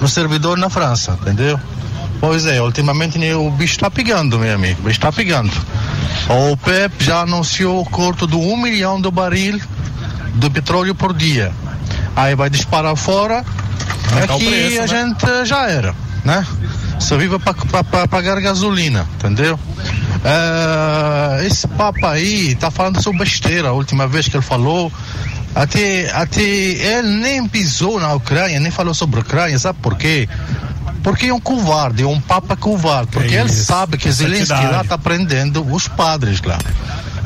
[0.00, 1.60] no servidor na França, entendeu?
[2.20, 5.52] Pois é, ultimamente o bicho está pegando, meu amigo, o bicho está pegando.
[6.28, 9.60] O PEP já anunciou o corte de um milhão de baril
[10.34, 11.52] de petróleo por dia.
[12.14, 13.44] Aí vai disparar fora,
[14.12, 14.88] Aumentar aqui preço, a né?
[14.88, 16.46] gente já era, né?
[16.98, 19.58] Só vive para pagar gasolina, entendeu?
[20.24, 23.68] É, esse papo aí tá falando sobre besteira.
[23.68, 24.90] A última vez que ele falou,
[25.54, 30.28] até, até ele nem pisou na Ucrânia, nem falou sobre a Ucrânia, sabe por quê?
[31.02, 33.12] Porque é um covarde, é um papa covarde.
[33.12, 34.74] Porque ele isso, sabe que Zelensky santidade.
[34.74, 36.58] lá tá prendendo os padres lá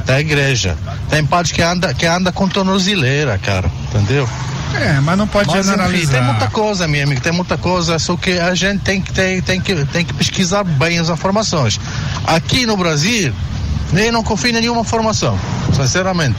[0.05, 0.77] da igreja.
[1.09, 4.29] Tem padres que anda, que anda com tornozeleira, cara, entendeu?
[4.81, 6.15] É, mas não pode Mas, enfim, generalizar.
[6.15, 9.43] tem muita coisa, meu amigo, tem muita coisa, só que a gente tem que, tem,
[9.43, 11.79] tem que, tem que pesquisar bem as informações.
[12.27, 13.33] Aqui no Brasil,
[13.93, 15.39] nem não confio em nenhuma informação,
[15.75, 16.37] sinceramente.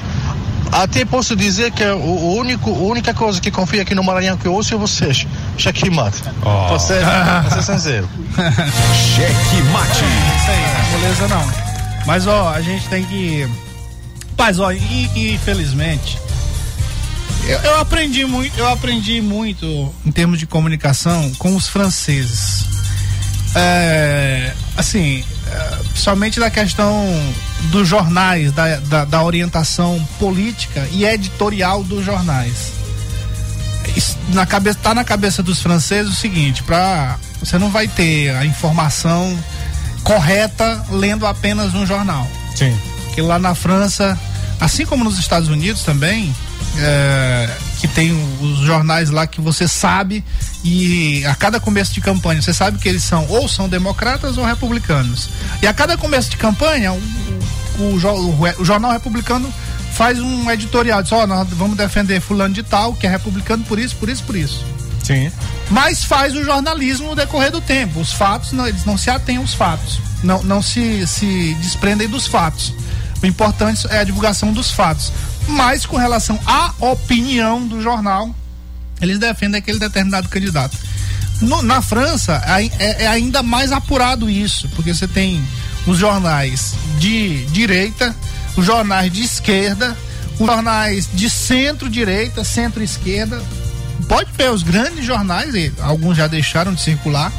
[0.72, 4.38] Até posso dizer que o, o único, a única coisa que confio aqui no Maranhão
[4.38, 5.28] que eu ouço é vocês,
[5.58, 6.24] checkmate.
[6.42, 6.70] Oh.
[6.70, 8.10] Pra ser, pra ser sincero.
[9.16, 9.92] Cheque mate.
[9.92, 11.52] Isso aí, beleza não.
[12.06, 13.48] Mas ó, a gente tem que.
[14.38, 16.18] Paz, ó, e, e, infelizmente.
[17.48, 22.66] Eu, eu aprendi muito, eu aprendi muito em termos de comunicação com os franceses.
[23.54, 27.06] É, assim, é, principalmente da questão
[27.64, 32.74] dos jornais, da, da, da orientação política e editorial dos jornais.
[33.96, 38.30] Isso na cabeça, tá na cabeça dos franceses o seguinte, para você não vai ter
[38.36, 39.38] a informação
[40.04, 42.28] correta lendo apenas um jornal.
[42.56, 42.78] Sim.
[43.14, 44.18] Que lá na França,
[44.60, 46.34] assim como nos Estados Unidos também,
[46.78, 50.24] é, que tem os jornais lá que você sabe
[50.64, 54.46] e a cada começo de campanha você sabe que eles são ou são democratas ou
[54.46, 55.30] republicanos.
[55.62, 57.02] E a cada começo de campanha o,
[57.80, 59.52] o, o o jornal republicano
[59.94, 63.78] faz um editorial, diz, ó, nós vamos defender fulano de tal, que é republicano por
[63.78, 64.66] isso, por isso, por isso
[65.04, 65.32] Sim.
[65.70, 68.00] mas faz o jornalismo no decorrer do tempo.
[68.00, 72.28] Os fatos, não, eles não se atêm aos fatos, não, não se, se desprendem dos
[72.28, 72.74] fatos.
[73.22, 75.12] O importante é a divulgação dos fatos.
[75.48, 78.34] Mas com relação à opinião do jornal,
[79.02, 80.78] eles defendem aquele determinado candidato.
[81.42, 85.44] No- na França ai- é, é ainda mais apurado isso, porque você tem
[85.88, 88.16] os jornais de direita,
[88.56, 89.98] os jornais de esquerda,
[90.40, 93.42] os jornais de centro-direita, centro-esquerda.
[94.08, 97.32] Pode ver os grandes jornais, alguns já deixaram de circular,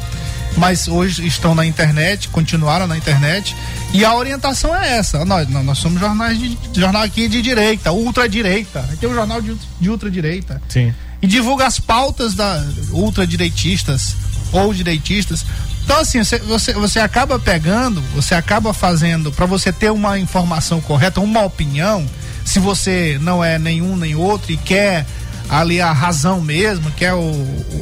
[0.57, 3.55] mas hoje estão na internet, continuaram na internet.
[3.93, 5.23] E a orientação é essa.
[5.23, 8.79] Nós, nós somos jornais de, jornal aqui de direita, ultradireita.
[8.91, 10.91] Aqui é um jornal de, de ultradireita Sim.
[11.21, 14.15] e divulga as pautas da ultradireitistas
[14.51, 15.45] ou direitistas.
[15.85, 20.81] Então assim, você, você, você acaba pegando, você acaba fazendo para você ter uma informação
[20.81, 22.03] correta, uma opinião,
[22.43, 25.05] se você não é nenhum nem outro e quer
[25.49, 27.31] ali a razão mesmo, que é o,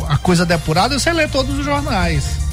[0.10, 2.50] a coisa depurada, você lê todos os jornais.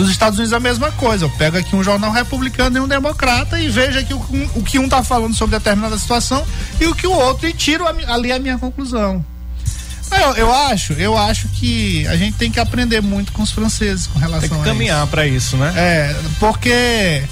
[0.00, 1.26] Nos Estados Unidos é a mesma coisa.
[1.26, 4.78] Eu pego aqui um jornal republicano e um democrata e vejo aqui o, o que
[4.78, 6.42] um está falando sobre determinada situação
[6.80, 9.22] e o que o outro e tiro a, ali a minha conclusão.
[10.10, 14.06] Eu, eu, acho, eu acho que a gente tem que aprender muito com os franceses
[14.06, 15.72] com relação tem que caminhar para isso, né?
[15.76, 17.22] É, porque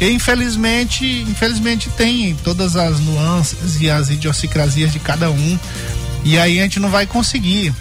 [0.00, 5.58] infelizmente, infelizmente tem todas as nuances e as idiosincrasias de cada um.
[6.24, 7.74] E aí a gente não vai conseguir.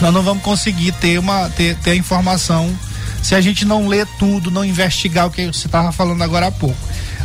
[0.00, 2.74] Nós não vamos conseguir ter uma ter, ter a informação
[3.22, 6.52] se a gente não ler tudo, não investigar o que você estava falando agora há
[6.52, 6.76] pouco.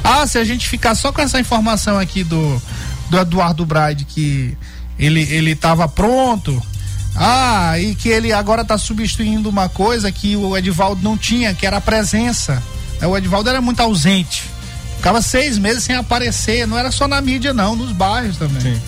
[0.03, 2.61] Ah, se a gente ficar só com essa informação aqui do,
[3.09, 4.55] do Eduardo Brade que
[4.97, 6.61] ele ele estava pronto,
[7.15, 11.65] ah, e que ele agora está substituindo uma coisa que o Edivaldo não tinha, que
[11.65, 12.61] era a presença.
[13.01, 14.43] É, o Edivaldo era muito ausente.
[14.97, 18.61] Ficava seis meses sem aparecer, não era só na mídia, não, nos bairros também.
[18.61, 18.81] Sim.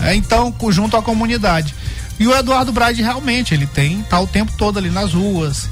[0.00, 1.74] É, então, junto à comunidade.
[2.18, 5.68] E o Eduardo Brade realmente, ele tem, tá o tempo todo ali nas ruas.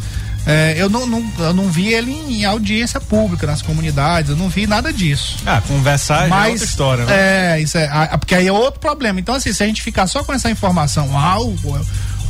[0.47, 4.49] É, eu, não, não, eu não vi ele em, audiência pública, nas comunidades, eu não
[4.49, 5.39] vi nada disso.
[5.45, 7.57] Ah, conversar Mas, é outra história, né?
[7.57, 9.19] É, isso é, a, porque aí é outro problema.
[9.19, 11.57] Então, assim, se a gente ficar só com essa informação, ah, o,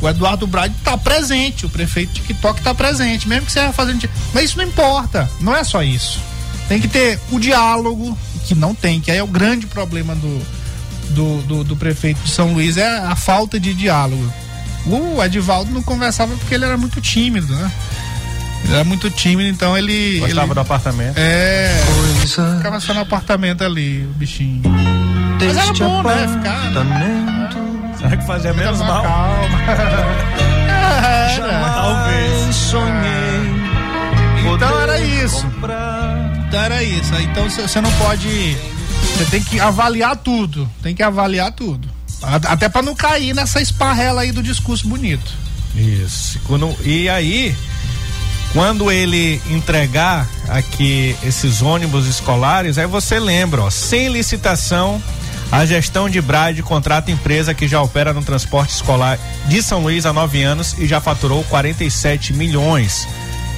[0.01, 4.09] o Eduardo Brade está presente, o prefeito de TikTok está presente, mesmo que você fazendo.
[4.33, 6.19] Mas isso não importa, não é só isso.
[6.67, 10.41] Tem que ter o diálogo, que não tem, que aí é o grande problema do,
[11.11, 14.33] do, do, do prefeito de São Luís, é a falta de diálogo.
[14.85, 17.71] O Edivaldo não conversava porque ele era muito tímido, né?
[18.63, 20.19] Ele era muito tímido, então ele.
[20.19, 21.17] Gostava ele, do apartamento.
[21.17, 21.83] É.
[21.85, 22.57] Coisa.
[22.57, 24.61] Ficava só no apartamento ali, o bichinho.
[25.39, 26.27] Mas era bom, né?
[26.27, 26.83] Ficar.
[26.83, 27.49] Né?
[27.97, 29.03] Será que fazia menos mal?
[29.03, 29.57] Calma.
[31.37, 31.73] era.
[31.73, 32.55] Talvez.
[32.55, 33.57] Sonhei.
[34.53, 35.45] Então era isso.
[36.47, 37.13] Então era isso.
[37.15, 38.57] Então você não pode.
[39.15, 40.69] Você tem que avaliar tudo.
[40.81, 41.87] Tem que avaliar tudo.
[42.21, 45.31] Até para não cair nessa esparrela aí do discurso bonito.
[45.75, 46.39] Isso.
[46.83, 47.55] E aí,
[48.57, 54.99] quando ele entregar aqui esses ônibus escolares, aí você lembra, ó, sem licitação,
[55.51, 60.07] a gestão de Brade contrata empresa que já opera no transporte escolar de São Luís
[60.07, 63.07] há nove anos e já faturou 47 milhões.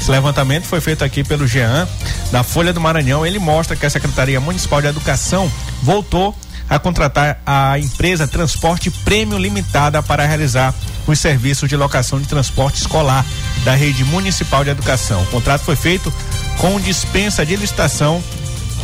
[0.02, 1.88] Esse levantamento foi feito aqui pelo Jean,
[2.30, 3.26] da Folha do Maranhão.
[3.26, 5.50] Ele mostra que a Secretaria Municipal de Educação
[5.82, 6.36] voltou
[6.70, 10.74] a contratar a empresa Transporte Prêmio Limitada para realizar
[11.08, 13.26] os serviços de locação de transporte escolar
[13.64, 15.24] da Rede Municipal de Educação.
[15.24, 16.14] O contrato foi feito
[16.58, 18.24] com dispensa de licitação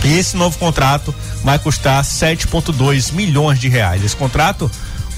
[0.04, 4.04] e esse novo contrato vai custar 7,2 milhões de reais.
[4.04, 4.70] Esse contrato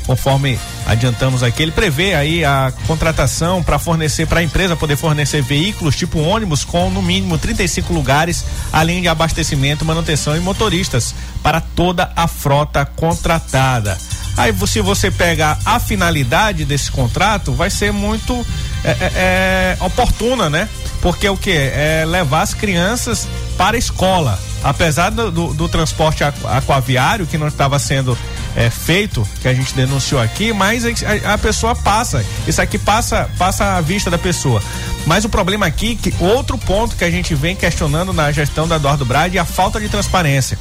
[0.08, 5.42] conforme adiantamos aqui, ele prevê aí a contratação para fornecer para a empresa poder fornecer
[5.42, 11.14] veículos tipo ônibus com no mínimo 35 lugares, além de abastecimento, manutenção e motoristas
[11.48, 13.98] para toda a frota contratada.
[14.36, 18.46] Aí se você pega a finalidade desse contrato, vai ser muito
[18.84, 20.68] é, é, é, oportuna, né?
[21.02, 21.52] Porque o que?
[21.52, 24.38] É levar as crianças para a escola.
[24.62, 28.18] Apesar do, do, do transporte aquaviário que não estava sendo
[28.54, 32.26] é, feito, que a gente denunciou aqui, mas a, a, pessoa passa.
[32.46, 34.62] Isso aqui passa, passa a vista da pessoa.
[35.06, 38.76] Mas o problema aqui, que outro ponto que a gente vem questionando na gestão da
[38.76, 40.60] Eduardo Brade é a falta de transparência.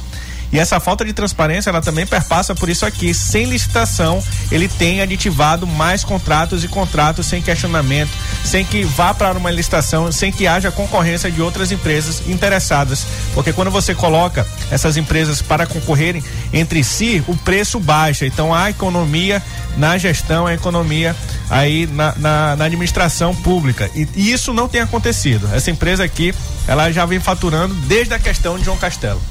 [0.51, 3.13] E essa falta de transparência, ela também perpassa por isso aqui.
[3.13, 8.11] Sem licitação, ele tem aditivado mais contratos e contratos sem questionamento,
[8.45, 13.05] sem que vá para uma licitação, sem que haja concorrência de outras empresas interessadas.
[13.33, 18.25] Porque quando você coloca essas empresas para concorrerem entre si, o preço baixa.
[18.25, 19.41] Então a economia
[19.75, 21.15] na gestão, a economia
[21.49, 23.89] aí na, na, na administração pública.
[23.93, 25.49] E, e isso não tem acontecido.
[25.53, 26.33] Essa empresa aqui,
[26.67, 29.21] ela já vem faturando desde a questão de João Castelo.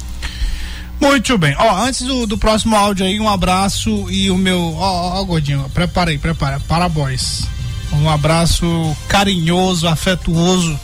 [0.99, 1.55] Muito bem.
[1.57, 4.75] Ó, antes do, do próximo áudio aí, um abraço e o meu.
[4.75, 6.59] Ó, ó, Gordinho, prepara aí, prepara.
[6.67, 7.43] Parabéns.
[7.93, 10.77] Um abraço carinhoso, afetuoso.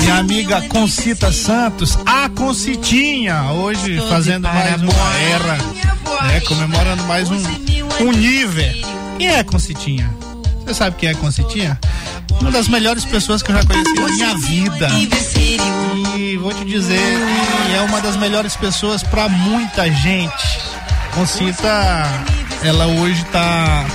[0.00, 5.58] Minha amiga Concita Santos, a Concitinha, hoje fazendo mais uma era.
[6.34, 7.36] É, comemorando mais um,
[8.00, 8.64] um nível.
[9.18, 10.10] Quem é a Concitinha?
[10.64, 11.78] Você sabe quem é a Concitinha?
[12.40, 14.88] Uma das melhores pessoas que eu já conheci na minha vida.
[16.16, 17.18] E vou te dizer
[17.80, 20.60] é uma das melhores pessoas para muita gente.
[21.14, 22.04] Concita,
[22.62, 23.86] ela hoje tá.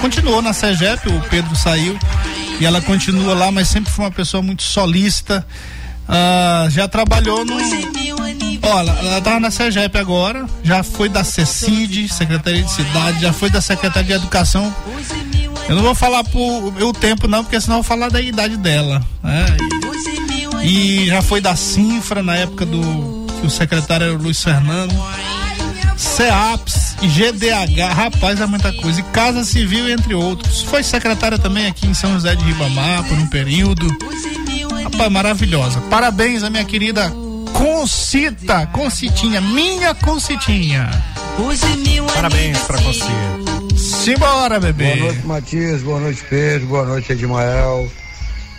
[0.00, 1.96] Continuou na CEGEP, o Pedro saiu.
[2.60, 5.46] E ela continua lá, mas sempre foi uma pessoa muito solista.
[6.08, 7.54] Uh, já trabalhou no.
[8.62, 13.50] Olha, ela tá na CEGEP agora, já foi da CECID, Secretaria de Cidade, já foi
[13.50, 14.74] da Secretaria de Educação
[15.68, 18.56] eu não vou falar por o tempo não, porque senão eu vou falar da idade
[18.56, 19.04] dela.
[19.22, 19.44] Né?
[20.62, 24.42] E, e já foi da Cinfra na época do que o secretário era o Luiz
[24.42, 24.94] Fernando.
[25.96, 29.00] CEAPS, GDH, rapaz, é muita coisa.
[29.00, 30.62] E Casa Civil, entre outros.
[30.62, 33.86] Foi secretária também aqui em São José de Ribamar por um período.
[34.84, 35.80] Rapaz, maravilhosa.
[35.82, 37.12] Parabéns a minha querida
[37.52, 40.90] Concita, Concitinha, minha Concitinha.
[42.14, 43.04] Parabéns pra você.
[43.76, 44.96] Simbora, bebê.
[44.96, 45.82] Boa noite, Matias.
[45.82, 46.66] Boa noite, Pedro.
[46.66, 47.90] Boa noite, Edmael.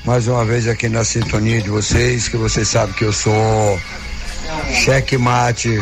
[0.06, 3.80] Mais uma vez aqui na sintonia de vocês, que vocês sabem que eu sou
[4.74, 5.80] checkmate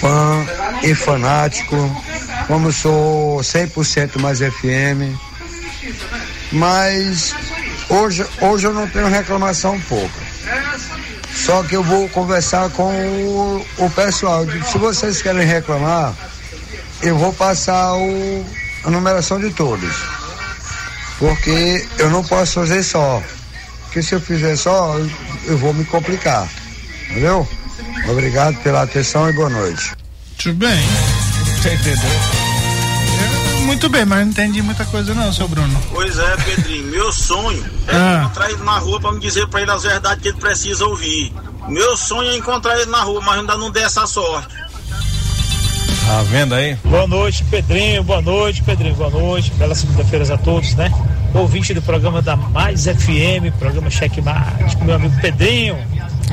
[0.00, 0.46] fã
[0.82, 1.76] e fanático,
[2.46, 5.16] como sou 100% mais FM.
[6.52, 7.34] Mas
[7.88, 10.24] hoje, hoje eu não tenho reclamação pouca.
[11.34, 14.46] Só que eu vou conversar com o, o pessoal.
[14.70, 16.14] Se vocês querem reclamar,
[17.02, 18.46] eu vou passar o,
[18.84, 19.94] a numeração de todos.
[21.18, 23.22] Porque eu não posso fazer só.
[23.84, 25.10] Porque se eu fizer só, eu,
[25.46, 26.48] eu vou me complicar.
[27.10, 27.46] Entendeu?
[28.08, 29.92] Obrigado pela atenção e boa noite.
[30.42, 30.78] Tudo bem.
[31.60, 32.10] Você entendeu?
[33.66, 35.80] Muito bem, mas não entendi muita coisa não, seu Bruno.
[35.90, 38.20] Pois é, Pedrinho, meu sonho é Ah.
[38.24, 41.32] encontrar ele na rua pra me dizer pra ele as verdades que ele precisa ouvir.
[41.68, 44.54] Meu sonho é encontrar ele na rua, mas ainda não dei essa sorte.
[46.06, 46.74] Tá vendo aí?
[46.84, 48.02] Boa noite, Pedrinho.
[48.04, 48.94] Boa noite, Pedrinho.
[48.94, 49.50] Boa noite.
[49.52, 50.92] Bela segunda-feira a todos, né?
[51.32, 55.78] Ouvinte do programa da Mais FM, programa Checkmate, com meu amigo Pedrinho.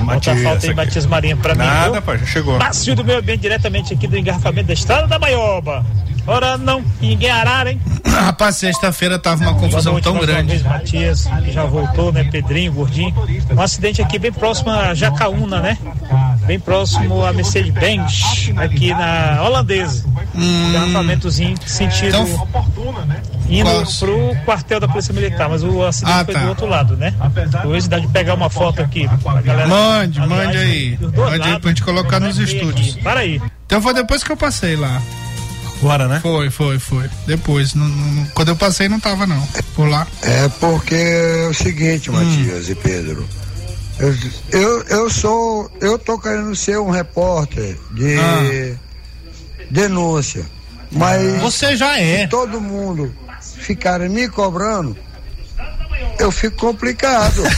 [0.04, 0.74] Matias, falta aí.
[0.74, 1.64] Matias Marinha, pra mim.
[1.64, 2.58] Nada, pai, já chegou.
[2.58, 5.86] Márcio do Meio Ambiente, diretamente aqui do engarrafamento da Estrada da Maioba.
[6.28, 7.82] Ora não, ninguém arara, hein?
[8.06, 10.50] Rapaz, sexta-feira tava uma confusão noite tão grande.
[10.50, 12.24] vez, Matias, que já voltou, né?
[12.26, 13.14] Pedrinho, Gordinho.
[13.56, 15.78] Um acidente aqui bem próximo a Jacaúna, né?
[16.46, 20.06] Bem próximo a Mercedes-Benz, aqui na Holandesa.
[20.36, 22.26] Engarrafamentozinho sentido Hum.
[22.26, 22.48] Então,
[23.52, 26.40] indo Qual- pro quartel da Polícia Militar, mas o acidente Ah, foi tá.
[26.42, 27.14] do outro lado, né?
[27.66, 29.08] Hoje dá de pegar uma foto aqui.
[29.22, 29.68] pra galera.
[29.68, 30.98] Mande, Aliás, mande aí.
[31.02, 31.58] Mande aí lados.
[31.60, 32.94] pra gente colocar nos Vamos ver estúdios.
[32.94, 33.04] aqui.
[33.04, 33.42] Para aí.
[33.66, 35.02] Então foi depois que eu passei lá.
[35.82, 36.20] Bora, né?
[36.22, 37.10] Foi, foi, foi.
[37.26, 37.74] Depois.
[37.74, 39.42] não- não- quando eu passei não tava não.
[39.76, 40.06] Por lá.
[40.22, 43.28] É porque é o seguinte, Matias e Pedro.
[44.00, 44.16] Eu,
[44.52, 45.70] eu, eu sou.
[45.82, 48.76] Eu tô querendo ser um repórter de Ah.
[49.70, 50.46] denúncia.
[50.92, 52.28] Mas Você já é.
[52.28, 53.14] todo mundo
[53.62, 54.98] ficarem me cobrando,
[56.20, 57.42] eu fico complicado.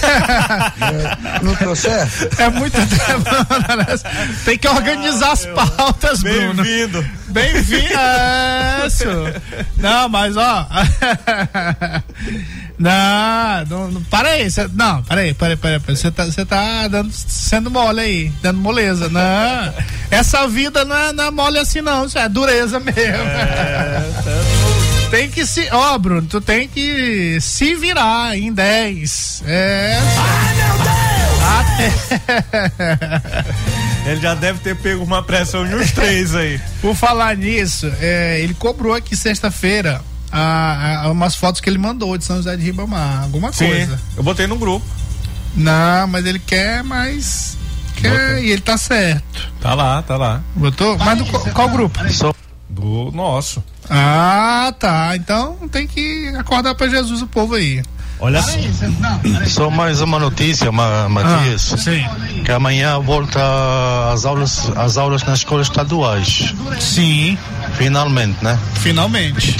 [0.83, 2.29] É, não tô certo?
[2.41, 3.85] É muito demanda, né?
[4.43, 6.61] Tem que organizar as pautas, Bruno.
[6.63, 7.05] Bem-vindo.
[7.27, 7.93] Bem-vindo.
[8.03, 9.41] É.
[9.77, 10.67] Não, mas ó.
[12.77, 14.51] Não, não, não para aí.
[14.51, 15.79] cê- não, para aí, para aí, para aí.
[15.95, 19.07] Você tá, cê tá dando, sendo mole aí, dando moleza.
[19.09, 19.73] Não.
[20.11, 22.05] Essa vida não é, não é mole assim, não.
[22.05, 22.93] Isso é dureza mesmo.
[25.13, 25.69] Tem que se.
[25.71, 29.43] Ó, Bruno, tu tem que se virar em 10.
[29.45, 29.99] É.
[31.59, 31.91] Até.
[34.09, 36.59] Ele já deve ter pego uma pressão de uns três aí.
[36.81, 40.01] Por falar nisso, é, ele cobrou aqui sexta-feira
[40.31, 43.99] a- a- umas fotos que ele mandou de São José de Ribamar, alguma Sim, coisa.
[44.17, 44.83] eu botei no grupo.
[45.55, 47.55] Não, mas ele quer mais.
[47.97, 49.51] Quer, e ele tá certo.
[49.61, 50.41] Tá lá, tá lá.
[50.55, 50.97] Botou?
[50.97, 51.99] Mas do, qual grupo?
[52.67, 53.63] Do nosso.
[53.89, 55.15] Ah, tá.
[55.15, 57.81] Então tem que acordar pra Jesus o povo aí.
[58.19, 58.51] Olha só.
[59.47, 61.73] Só mais uma notícia, Ma- Matias.
[61.73, 62.05] Ah, sim.
[62.45, 63.39] Que amanhã volta
[64.13, 66.53] as aulas, as aulas nas escolas estaduais.
[66.79, 67.37] Sim,
[67.77, 68.57] Finalmente, né?
[68.75, 69.57] finalmente.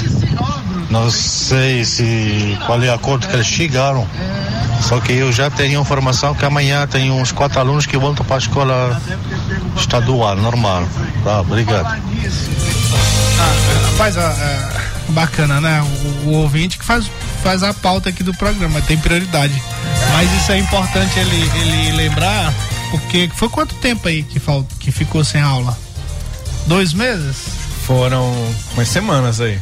[0.88, 4.06] Não sei se qual é o acordo que eles chegaram.
[4.80, 8.36] Só que eu já tenho informação que amanhã tem uns quatro alunos que voltam para
[8.36, 9.02] a escola
[9.76, 10.84] estadual, normal.
[11.24, 11.86] Tá, obrigado.
[13.40, 15.80] Ah, rapaz, ah, ah, bacana, né?
[16.24, 17.08] O, o ouvinte que faz,
[17.44, 19.54] faz a pauta aqui do programa, tem prioridade.
[20.12, 22.52] Mas isso é importante ele, ele lembrar,
[22.90, 25.78] porque foi quanto tempo aí que, fal, que ficou sem aula?
[26.66, 27.36] Dois meses?
[27.86, 28.32] Foram
[28.74, 29.60] umas semanas aí.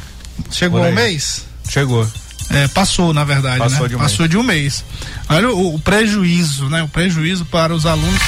[0.50, 0.94] Chegou Por um aí.
[0.94, 1.44] mês?
[1.68, 2.08] Chegou.
[2.50, 3.88] É, passou, na verdade, Passou né?
[3.88, 4.82] de um passou de um mês.
[5.28, 6.82] Olha o, o prejuízo, né?
[6.82, 8.20] O prejuízo para os alunos.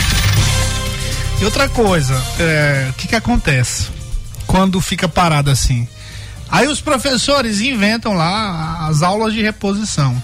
[1.40, 3.93] E outra coisa, é, o que que acontece
[4.54, 5.88] quando fica parado assim?
[6.48, 10.22] Aí os professores inventam lá as aulas de reposição.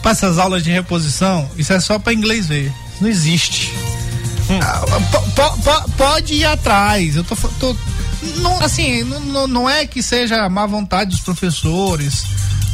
[0.00, 2.68] Para essas aulas de reposição, isso é só para inglês ver.
[2.94, 3.74] Isso não existe.
[4.62, 4.80] Ah,
[5.10, 7.16] po- po- pode ir atrás.
[7.16, 7.76] Eu tô, tô
[8.38, 12.24] não, assim, não, não- é que seja má vontade dos professores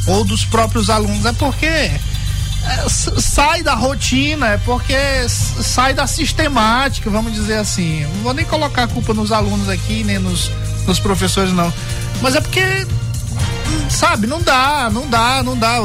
[0.07, 1.91] ou dos próprios alunos, é porque
[2.87, 4.95] sai da rotina, é porque
[5.27, 8.03] sai da sistemática, vamos dizer assim.
[8.15, 10.51] Não vou nem colocar a culpa nos alunos aqui, nem nos,
[10.87, 11.71] nos professores, não.
[12.21, 12.85] Mas é porque,
[13.89, 15.79] sabe, não dá, não dá, não dá.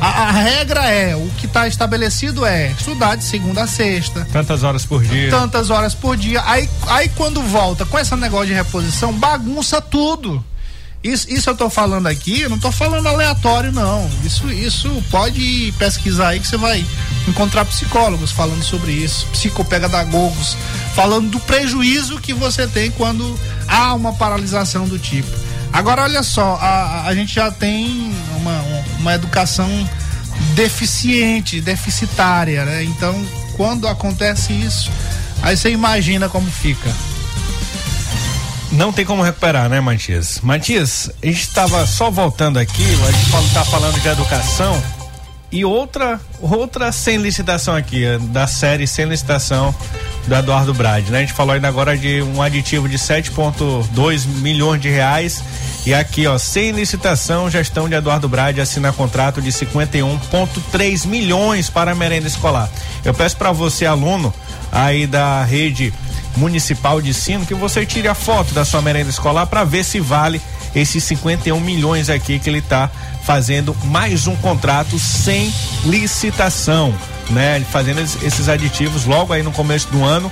[0.00, 4.26] A, a regra é, o que está estabelecido é estudar de segunda a sexta.
[4.32, 5.30] Tantas horas por dia.
[5.30, 6.42] Tantas horas por dia.
[6.44, 10.44] Aí, aí quando volta com esse negócio de reposição, bagunça tudo.
[11.06, 14.10] Isso, isso eu tô falando aqui, eu não tô falando aleatório, não.
[14.24, 16.84] Isso, isso pode pesquisar aí que você vai
[17.28, 20.56] encontrar psicólogos falando sobre isso, psicopedagogos
[20.96, 23.38] falando do prejuízo que você tem quando
[23.68, 25.30] há uma paralisação do tipo.
[25.72, 28.62] Agora, olha só, a, a gente já tem uma,
[28.98, 29.68] uma educação
[30.54, 32.82] deficiente, deficitária, né?
[32.82, 33.14] Então,
[33.56, 34.90] quando acontece isso,
[35.42, 36.90] aí você imagina como fica.
[38.72, 40.40] Não tem como recuperar, né, Matias?
[40.42, 44.82] Matias, a gente estava só voltando aqui, a gente está falando de educação
[45.50, 49.74] e outra outra sem licitação aqui, da série sem licitação
[50.26, 51.18] do Eduardo Brade, né?
[51.18, 55.42] A gente falou ainda agora de um aditivo de 7,2 milhões de reais
[55.86, 61.92] e aqui, ó, sem licitação, gestão de Eduardo Brade assina contrato de 51,3 milhões para
[61.92, 62.68] a merenda escolar.
[63.04, 64.34] Eu peço para você, aluno
[64.72, 65.94] aí da rede
[66.36, 70.00] municipal de ensino, que você tire a foto da sua merenda escolar para ver se
[70.00, 70.40] vale
[70.74, 72.90] esses 51 milhões aqui que ele está
[73.24, 75.52] fazendo mais um contrato sem
[75.84, 76.94] licitação,
[77.30, 77.64] né?
[77.72, 80.30] Fazendo esses aditivos logo aí no começo do ano.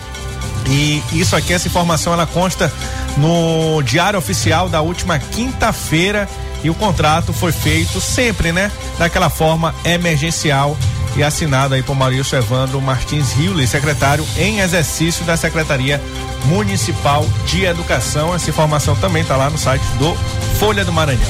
[0.67, 2.73] E isso aqui, essa informação, ela consta
[3.17, 6.29] no Diário Oficial da última quinta-feira
[6.63, 8.71] e o contrato foi feito sempre, né?
[8.99, 10.77] Daquela forma emergencial
[11.17, 16.01] e assinado aí por Maurício Evandro Martins Riuli, secretário em exercício da Secretaria
[16.47, 18.35] Municipal de Educação.
[18.35, 20.15] Essa informação também está lá no site do
[20.59, 21.23] Folha do Maranhão.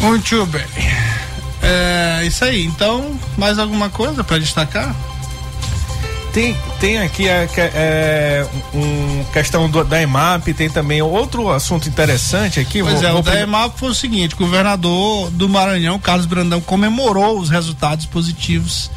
[0.00, 0.66] Muito bem.
[1.62, 2.64] É isso aí.
[2.64, 4.94] Então, mais alguma coisa para destacar?
[6.34, 12.58] Tem, tem aqui a, é, um questão do, da EMAP, tem também outro assunto interessante
[12.58, 12.82] aqui.
[12.82, 16.26] Pois vou, é, vou o da EMAP foi o seguinte: o governador do Maranhão, Carlos
[16.26, 18.90] Brandão, comemorou os resultados positivos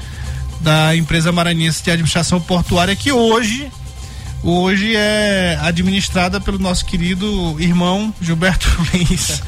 [0.62, 3.72] da empresa maranhense de administração portuária que hoje
[4.44, 9.44] hoje é administrada pelo nosso querido irmão Gilberto Lins.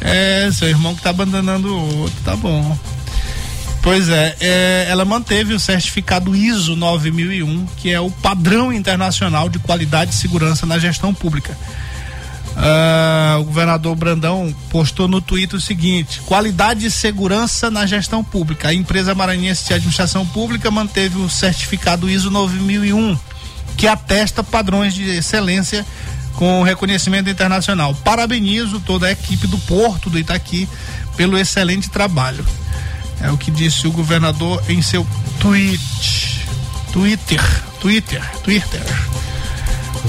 [0.00, 2.78] é, seu irmão que está abandonando o outro, tá bom.
[3.82, 9.58] Pois é, é, ela manteve o certificado ISO 9001, que é o padrão internacional de
[9.58, 11.56] qualidade e segurança na gestão pública.
[12.58, 18.68] Uh, o governador Brandão postou no Twitter o seguinte: qualidade e segurança na gestão pública.
[18.68, 23.16] A empresa maranhense de administração pública manteve o certificado ISO 9001,
[23.76, 25.86] que atesta padrões de excelência
[26.34, 27.94] com reconhecimento internacional.
[27.94, 30.68] Parabenizo toda a equipe do Porto do Itaqui
[31.16, 32.44] pelo excelente trabalho.
[33.20, 35.06] É o que disse o governador em seu
[35.40, 36.46] tweet.
[36.92, 37.40] Twitter.
[37.80, 38.22] Twitter.
[38.42, 38.82] Twitter.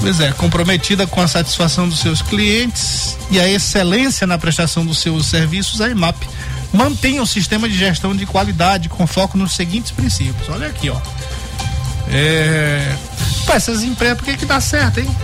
[0.00, 4.98] Pois é, comprometida com a satisfação dos seus clientes e a excelência na prestação dos
[4.98, 6.16] seus serviços, a IMAP
[6.72, 10.48] mantém o sistema de gestão de qualidade com foco nos seguintes princípios.
[10.48, 11.00] Olha aqui, ó.
[12.08, 12.96] É...
[13.46, 15.16] Pô, essas empresas, por que que dá certo, hein?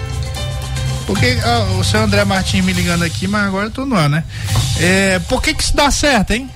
[1.07, 4.09] Porque ó, o seu André Martins me ligando aqui, mas agora eu tô no ar,
[4.09, 4.25] né?
[4.79, 5.19] É...
[5.21, 6.51] Por que que isso dá certo, hein?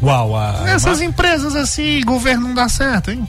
[0.00, 0.36] Qual?
[0.36, 0.64] A...
[0.68, 3.26] Essas empresas assim, governo não dá certo, hein?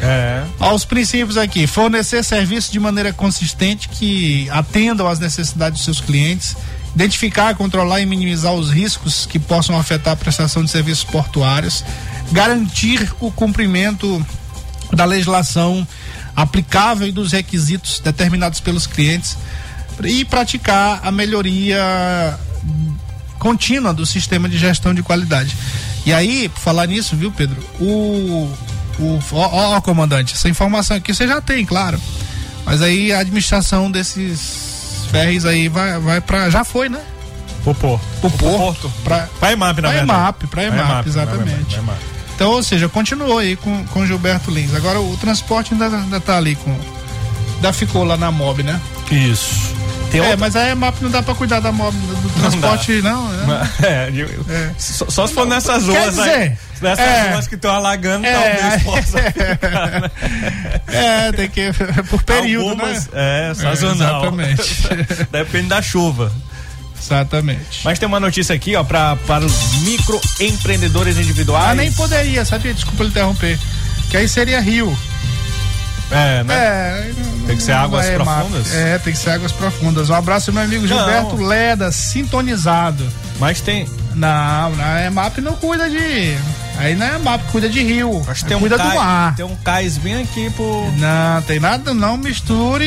[0.00, 0.44] É.
[0.60, 6.54] Aos princípios aqui, fornecer serviços de maneira consistente que atendam às necessidades dos seus clientes,
[6.94, 11.84] identificar, controlar e minimizar os riscos que possam afetar a prestação de serviços portuários,
[12.30, 14.24] garantir o cumprimento
[14.92, 15.86] da legislação
[16.34, 19.36] aplicável e dos requisitos determinados pelos clientes
[20.04, 22.38] e praticar a melhoria
[23.46, 25.56] contínua do sistema de gestão de qualidade.
[26.04, 27.62] E aí, por falar nisso, viu, Pedro?
[27.78, 28.50] O.
[28.98, 32.00] o ó, ó, comandante, essa informação aqui você já tem, claro.
[32.64, 37.00] Mas aí a administração desses ferries aí vai, vai para Já foi, né?
[37.62, 38.04] Pro Porto.
[38.20, 38.92] Pro Porto.
[39.04, 40.20] Pra, pra EMAP, na pra verdade.
[40.20, 41.64] EMAP, pra EMAP, EMAP exatamente.
[41.66, 41.98] Pra EMAP.
[42.34, 44.74] Então, ou seja, continuou aí com, com Gilberto Lins.
[44.74, 46.76] Agora o transporte ainda, ainda tá ali com.
[47.54, 48.80] Ainda ficou lá na MOB, né?
[49.10, 49.75] Isso.
[50.16, 50.36] Tem é, outra...
[50.38, 53.28] mas a EMAP não dá pra cuidar da mob, do transporte, não.
[53.30, 53.70] não né?
[53.82, 54.70] É, é.
[54.78, 56.52] Só, só, se for nessas ruas dizer, aí.
[56.80, 60.10] Nessas é, ruas que estão alagando, é, talvez possa ficar, né?
[60.88, 61.70] É, tem que.
[62.08, 63.50] Por período, Algumas, né?
[63.50, 64.22] É, sazonal.
[64.22, 64.88] exatamente.
[65.30, 66.32] Depende da chuva.
[66.98, 67.80] Exatamente.
[67.84, 71.70] Mas tem uma notícia aqui, ó, pra, para os microempreendedores individuais.
[71.70, 72.72] Ah, nem poderia, sabe?
[72.72, 73.58] Desculpa interromper.
[74.08, 74.96] Que aí seria Rio.
[76.10, 76.54] É, né?
[76.54, 77.12] É,
[77.46, 78.74] tem que ser águas profundas?
[78.74, 80.10] É, tem que ser águas profundas.
[80.10, 81.46] Um abraço, meu amigo Gilberto não.
[81.46, 83.06] Leda, sintonizado.
[83.38, 83.86] Mas tem.
[84.14, 86.36] Não, a EMAP não cuida de.
[86.78, 88.22] Aí não é EMAP, cuida de rio.
[88.28, 89.34] Acho que tem cuida um cais, do mar.
[89.34, 90.92] Tem um cais bem aqui por.
[90.98, 92.86] Não, tem nada, não misture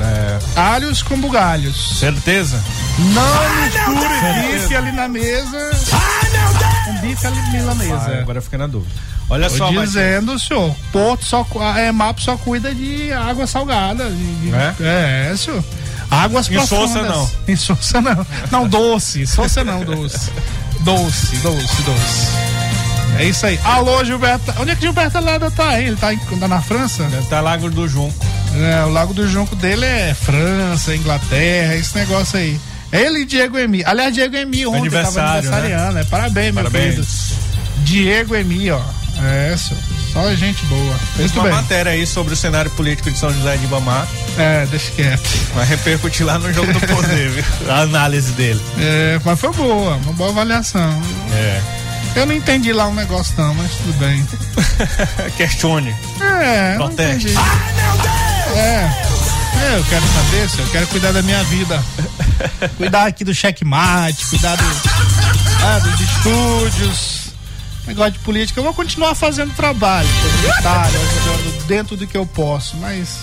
[0.00, 0.38] é.
[0.54, 1.98] alhos com bugalhos.
[1.98, 2.62] Certeza?
[2.98, 5.70] Não ah, misture bife ali na mesa.
[5.92, 7.94] Ah, Um bife ali milanesa.
[8.16, 8.94] Ah, agora eu fiquei na dúvida.
[9.30, 14.08] Olha Tô só, dizendo, senhor, Porto só, cu- é, MAP só cuida de água salgada.
[14.08, 15.30] de- É?
[15.32, 15.62] é, senhor.
[16.10, 16.90] Águas Em profundas.
[16.92, 17.30] Sousa, não.
[17.46, 18.26] Em Sousa não.
[18.50, 19.26] Não, doce.
[19.26, 20.30] Sousa não, doce.
[20.80, 22.57] Doce, doce, doce.
[23.18, 23.58] É isso aí.
[23.64, 24.54] Alô, Gilberto.
[24.60, 25.88] Onde é que Gilberto Leda tá, hein?
[25.88, 27.02] Ele tá, em- tá na França?
[27.04, 28.14] Deve tá Lago do Junco.
[28.56, 32.58] É, o Lago do Junco dele é França, Inglaterra, esse negócio aí.
[32.92, 33.82] Ele e Diego Emi.
[33.84, 36.04] Aliás, Diego Emi ontem tava Aniversário, aniversariando, né?
[36.04, 36.94] Parabéns, meu Parabéns.
[36.94, 37.06] querido.
[37.84, 38.80] Diego Emi, ó.
[39.20, 39.82] É, senhor.
[40.12, 40.94] só gente boa.
[41.16, 41.52] Fez uma bem.
[41.52, 44.06] matéria aí sobre o cenário político de São José de Ibamar.
[44.38, 45.28] É, deixa quieto.
[45.54, 47.44] Vai repercutir lá no jogo do poder, viu?
[47.68, 48.60] A análise dele.
[48.78, 51.02] É, mas foi boa, uma boa avaliação.
[51.32, 51.60] É.
[52.14, 54.26] Eu não entendi lá um negócio não, mas tudo bem.
[55.36, 55.94] Questione.
[56.20, 57.28] É, não Proteste.
[57.28, 57.38] entendi.
[58.56, 58.90] É.
[59.60, 60.66] É, eu quero saber, senhor.
[60.66, 61.82] Eu quero cuidar da minha vida.
[62.76, 64.64] cuidar aqui do checkmate, cuidar do,
[65.64, 67.18] ah, dos estúdios.
[67.86, 68.60] Negócio de política.
[68.60, 73.18] Eu vou continuar fazendo trabalho, comunitário, ajudando dentro do que eu posso, mas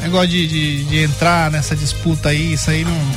[0.00, 3.12] negócio de, de, de entrar nessa disputa aí, isso aí não.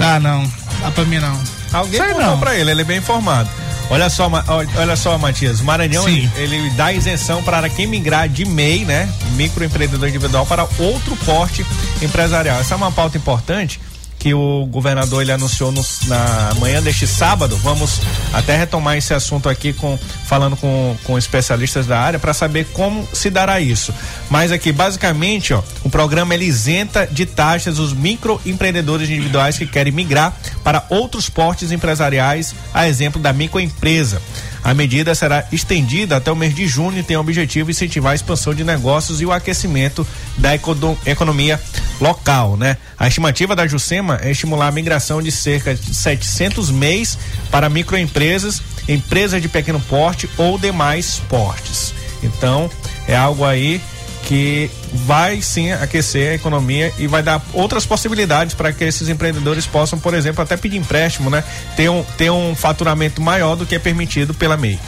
[0.00, 0.50] Ah, não.
[0.80, 1.38] Dá pra mim não.
[1.72, 2.38] Alguém Sei contou não.
[2.40, 3.50] pra ele, ele é bem informado.
[3.90, 4.30] Olha só,
[4.76, 9.12] olha só, Matias, o Maranhão ele, ele dá isenção para quem migrar de MEI, né,
[9.36, 11.64] microempreendedor individual, para outro porte
[12.02, 12.58] empresarial.
[12.58, 13.80] Essa é uma pauta importante
[14.24, 17.58] que o governador ele anunciou no- na manhã deste sábado.
[17.58, 18.00] Vamos
[18.32, 23.06] até retomar esse assunto aqui com falando com, com especialistas da área para saber como
[23.12, 23.92] se dará isso.
[24.30, 29.92] Mas aqui basicamente, ó, o programa ele isenta de taxas os microempreendedores individuais que querem
[29.92, 34.22] migrar para outros portes empresariais, a exemplo da microempresa.
[34.64, 38.12] A medida será estendida até o mês de junho e tem o objetivo de incentivar
[38.12, 40.06] a expansão de negócios e o aquecimento
[40.38, 41.60] da econo- economia
[42.00, 42.78] local, né?
[42.98, 47.18] A estimativa da Juscema é estimular a migração de cerca de 700 MEIs
[47.50, 51.92] para microempresas, empresas de pequeno porte ou demais portes.
[52.22, 52.70] Então,
[53.06, 53.82] é algo aí
[54.26, 59.66] que vai sim aquecer a economia e vai dar outras possibilidades para que esses empreendedores
[59.66, 61.44] possam, por exemplo, até pedir empréstimo, né?
[61.76, 64.78] Ter um, ter um faturamento maior do que é permitido pela MEI.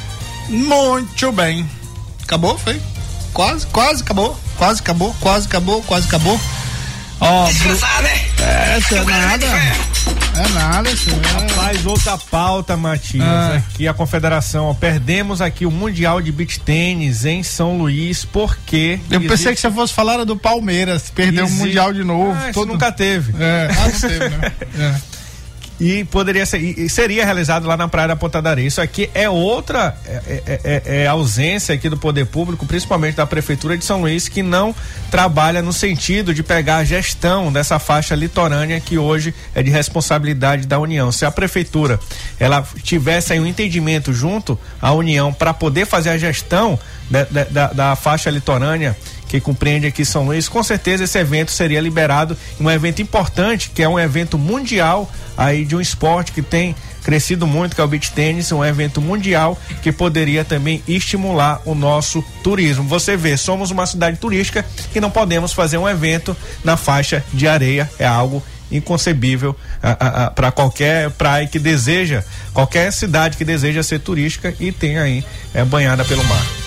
[0.49, 1.69] Muito bem.
[2.23, 2.81] Acabou, foi?
[3.33, 4.37] Quase, quase acabou.
[4.57, 6.41] Quase acabou, quase acabou, quase acabou.
[7.21, 7.79] Ó, Bru...
[8.43, 9.47] É, isso é nada.
[9.47, 11.49] É nada, isso é.
[11.49, 13.25] Faz outra pauta, Matias.
[13.25, 13.57] Ah.
[13.57, 19.01] Aqui a confederação, ó, perdemos aqui o Mundial de Beach Tênis em São Luís, porque.
[19.11, 22.37] Eu pensei que você fosse falar do Palmeiras, perdeu o Existe- Mundial de novo.
[22.39, 22.69] Ah, isso todo...
[22.73, 23.33] nunca teve.
[23.43, 24.53] É, ah, não teve, né?
[24.79, 25.16] É.
[25.79, 28.67] E poderia ser, e seria realizado lá na Praia da Ponta da Areia.
[28.67, 33.27] Isso aqui é outra é, é- é- é ausência aqui do poder público, principalmente da
[33.27, 34.75] Prefeitura de São Luís, que não
[35.11, 40.67] trabalha no sentido de pegar a gestão dessa faixa litorânea que hoje é de responsabilidade
[40.67, 41.13] da União.
[41.13, 42.01] Se a Prefeitura
[42.41, 46.79] ela tivesse aí um entendimento junto à União para poder fazer a gestão
[47.11, 48.97] da- da- da faixa litorânea
[49.29, 53.83] que compreende aqui São Luís, com certeza esse evento seria liberado, um evento importante, que
[53.83, 57.87] é um evento mundial aí de um esporte que tem crescido muito, que é o
[57.87, 62.83] beach tênis, um evento mundial que poderia também estimular o nosso turismo.
[62.89, 67.47] Você vê, somos uma cidade turística que não podemos fazer um evento na faixa de
[67.47, 69.55] areia, é algo inconcebível
[70.35, 75.25] para qualquer praia que deseja, qualquer cidade que deseja ser turística e tem aí
[75.55, 76.66] é, banhada pelo mar.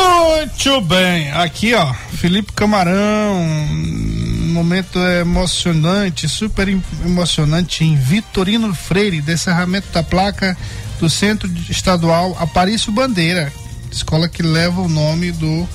[0.00, 9.22] Muito bem, aqui ó, Felipe Camarão, um momento emocionante, super em- emocionante em Vitorino Freire,
[9.22, 10.54] descerramento da placa
[11.00, 13.50] do Centro Estadual Aparício Bandeira,
[13.90, 15.66] escola que leva o nome do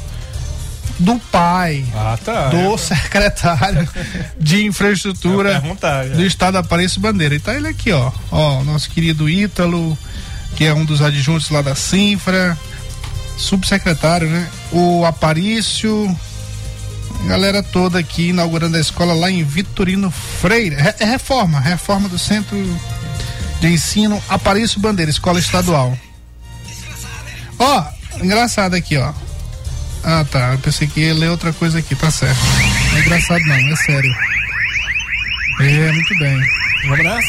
[0.99, 2.49] do pai Ah, tá.
[2.49, 3.89] do secretário
[4.39, 6.03] de infraestrutura já.
[6.15, 7.33] do estado Aparício Bandeira.
[7.33, 9.97] E tá ele aqui, ó, ó, nosso querido Ítalo,
[10.55, 12.55] que é um dos adjuntos lá da Cinfra,
[13.37, 14.49] subsecretário, né?
[14.71, 16.15] O Aparício,
[17.25, 20.75] galera toda aqui inaugurando a escola lá em Vitorino Freire.
[20.75, 22.57] Re- É reforma, reforma do Centro
[23.59, 25.97] de Ensino Aparício Bandeira, escola estadual.
[27.59, 27.83] Ó,
[28.21, 29.11] engraçado aqui, ó.
[30.03, 30.53] Ah, tá.
[30.53, 32.39] Eu pensei que ia ler outra coisa aqui, tá certo.
[32.91, 34.11] Não é engraçado não, é sério.
[35.59, 36.39] É, muito bem.
[36.87, 37.27] Um abraço.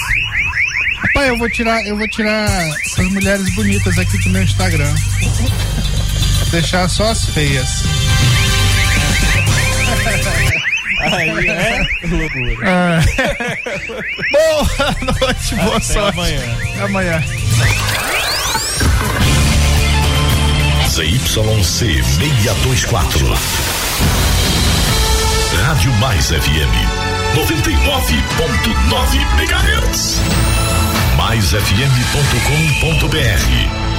[1.03, 2.49] Rapaz, eu vou tirar, eu vou tirar
[2.87, 4.95] essas mulheres bonitas aqui do meu Instagram.
[6.53, 7.83] Deixar só as feias.
[11.01, 12.69] Aí é loucura.
[12.69, 13.01] É.
[14.31, 16.19] Boa noite, boa Até sorte.
[16.19, 16.43] amanhã.
[16.85, 17.23] Amanhã.
[20.89, 23.35] ZYC 624.
[25.65, 26.75] Rádio Mais FM
[27.35, 30.21] 99.9 MHz.
[31.17, 31.83] maisfm.com.br.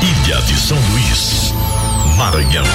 [0.03, 1.52] Ilha de São Luís,
[2.17, 2.73] Maranhão.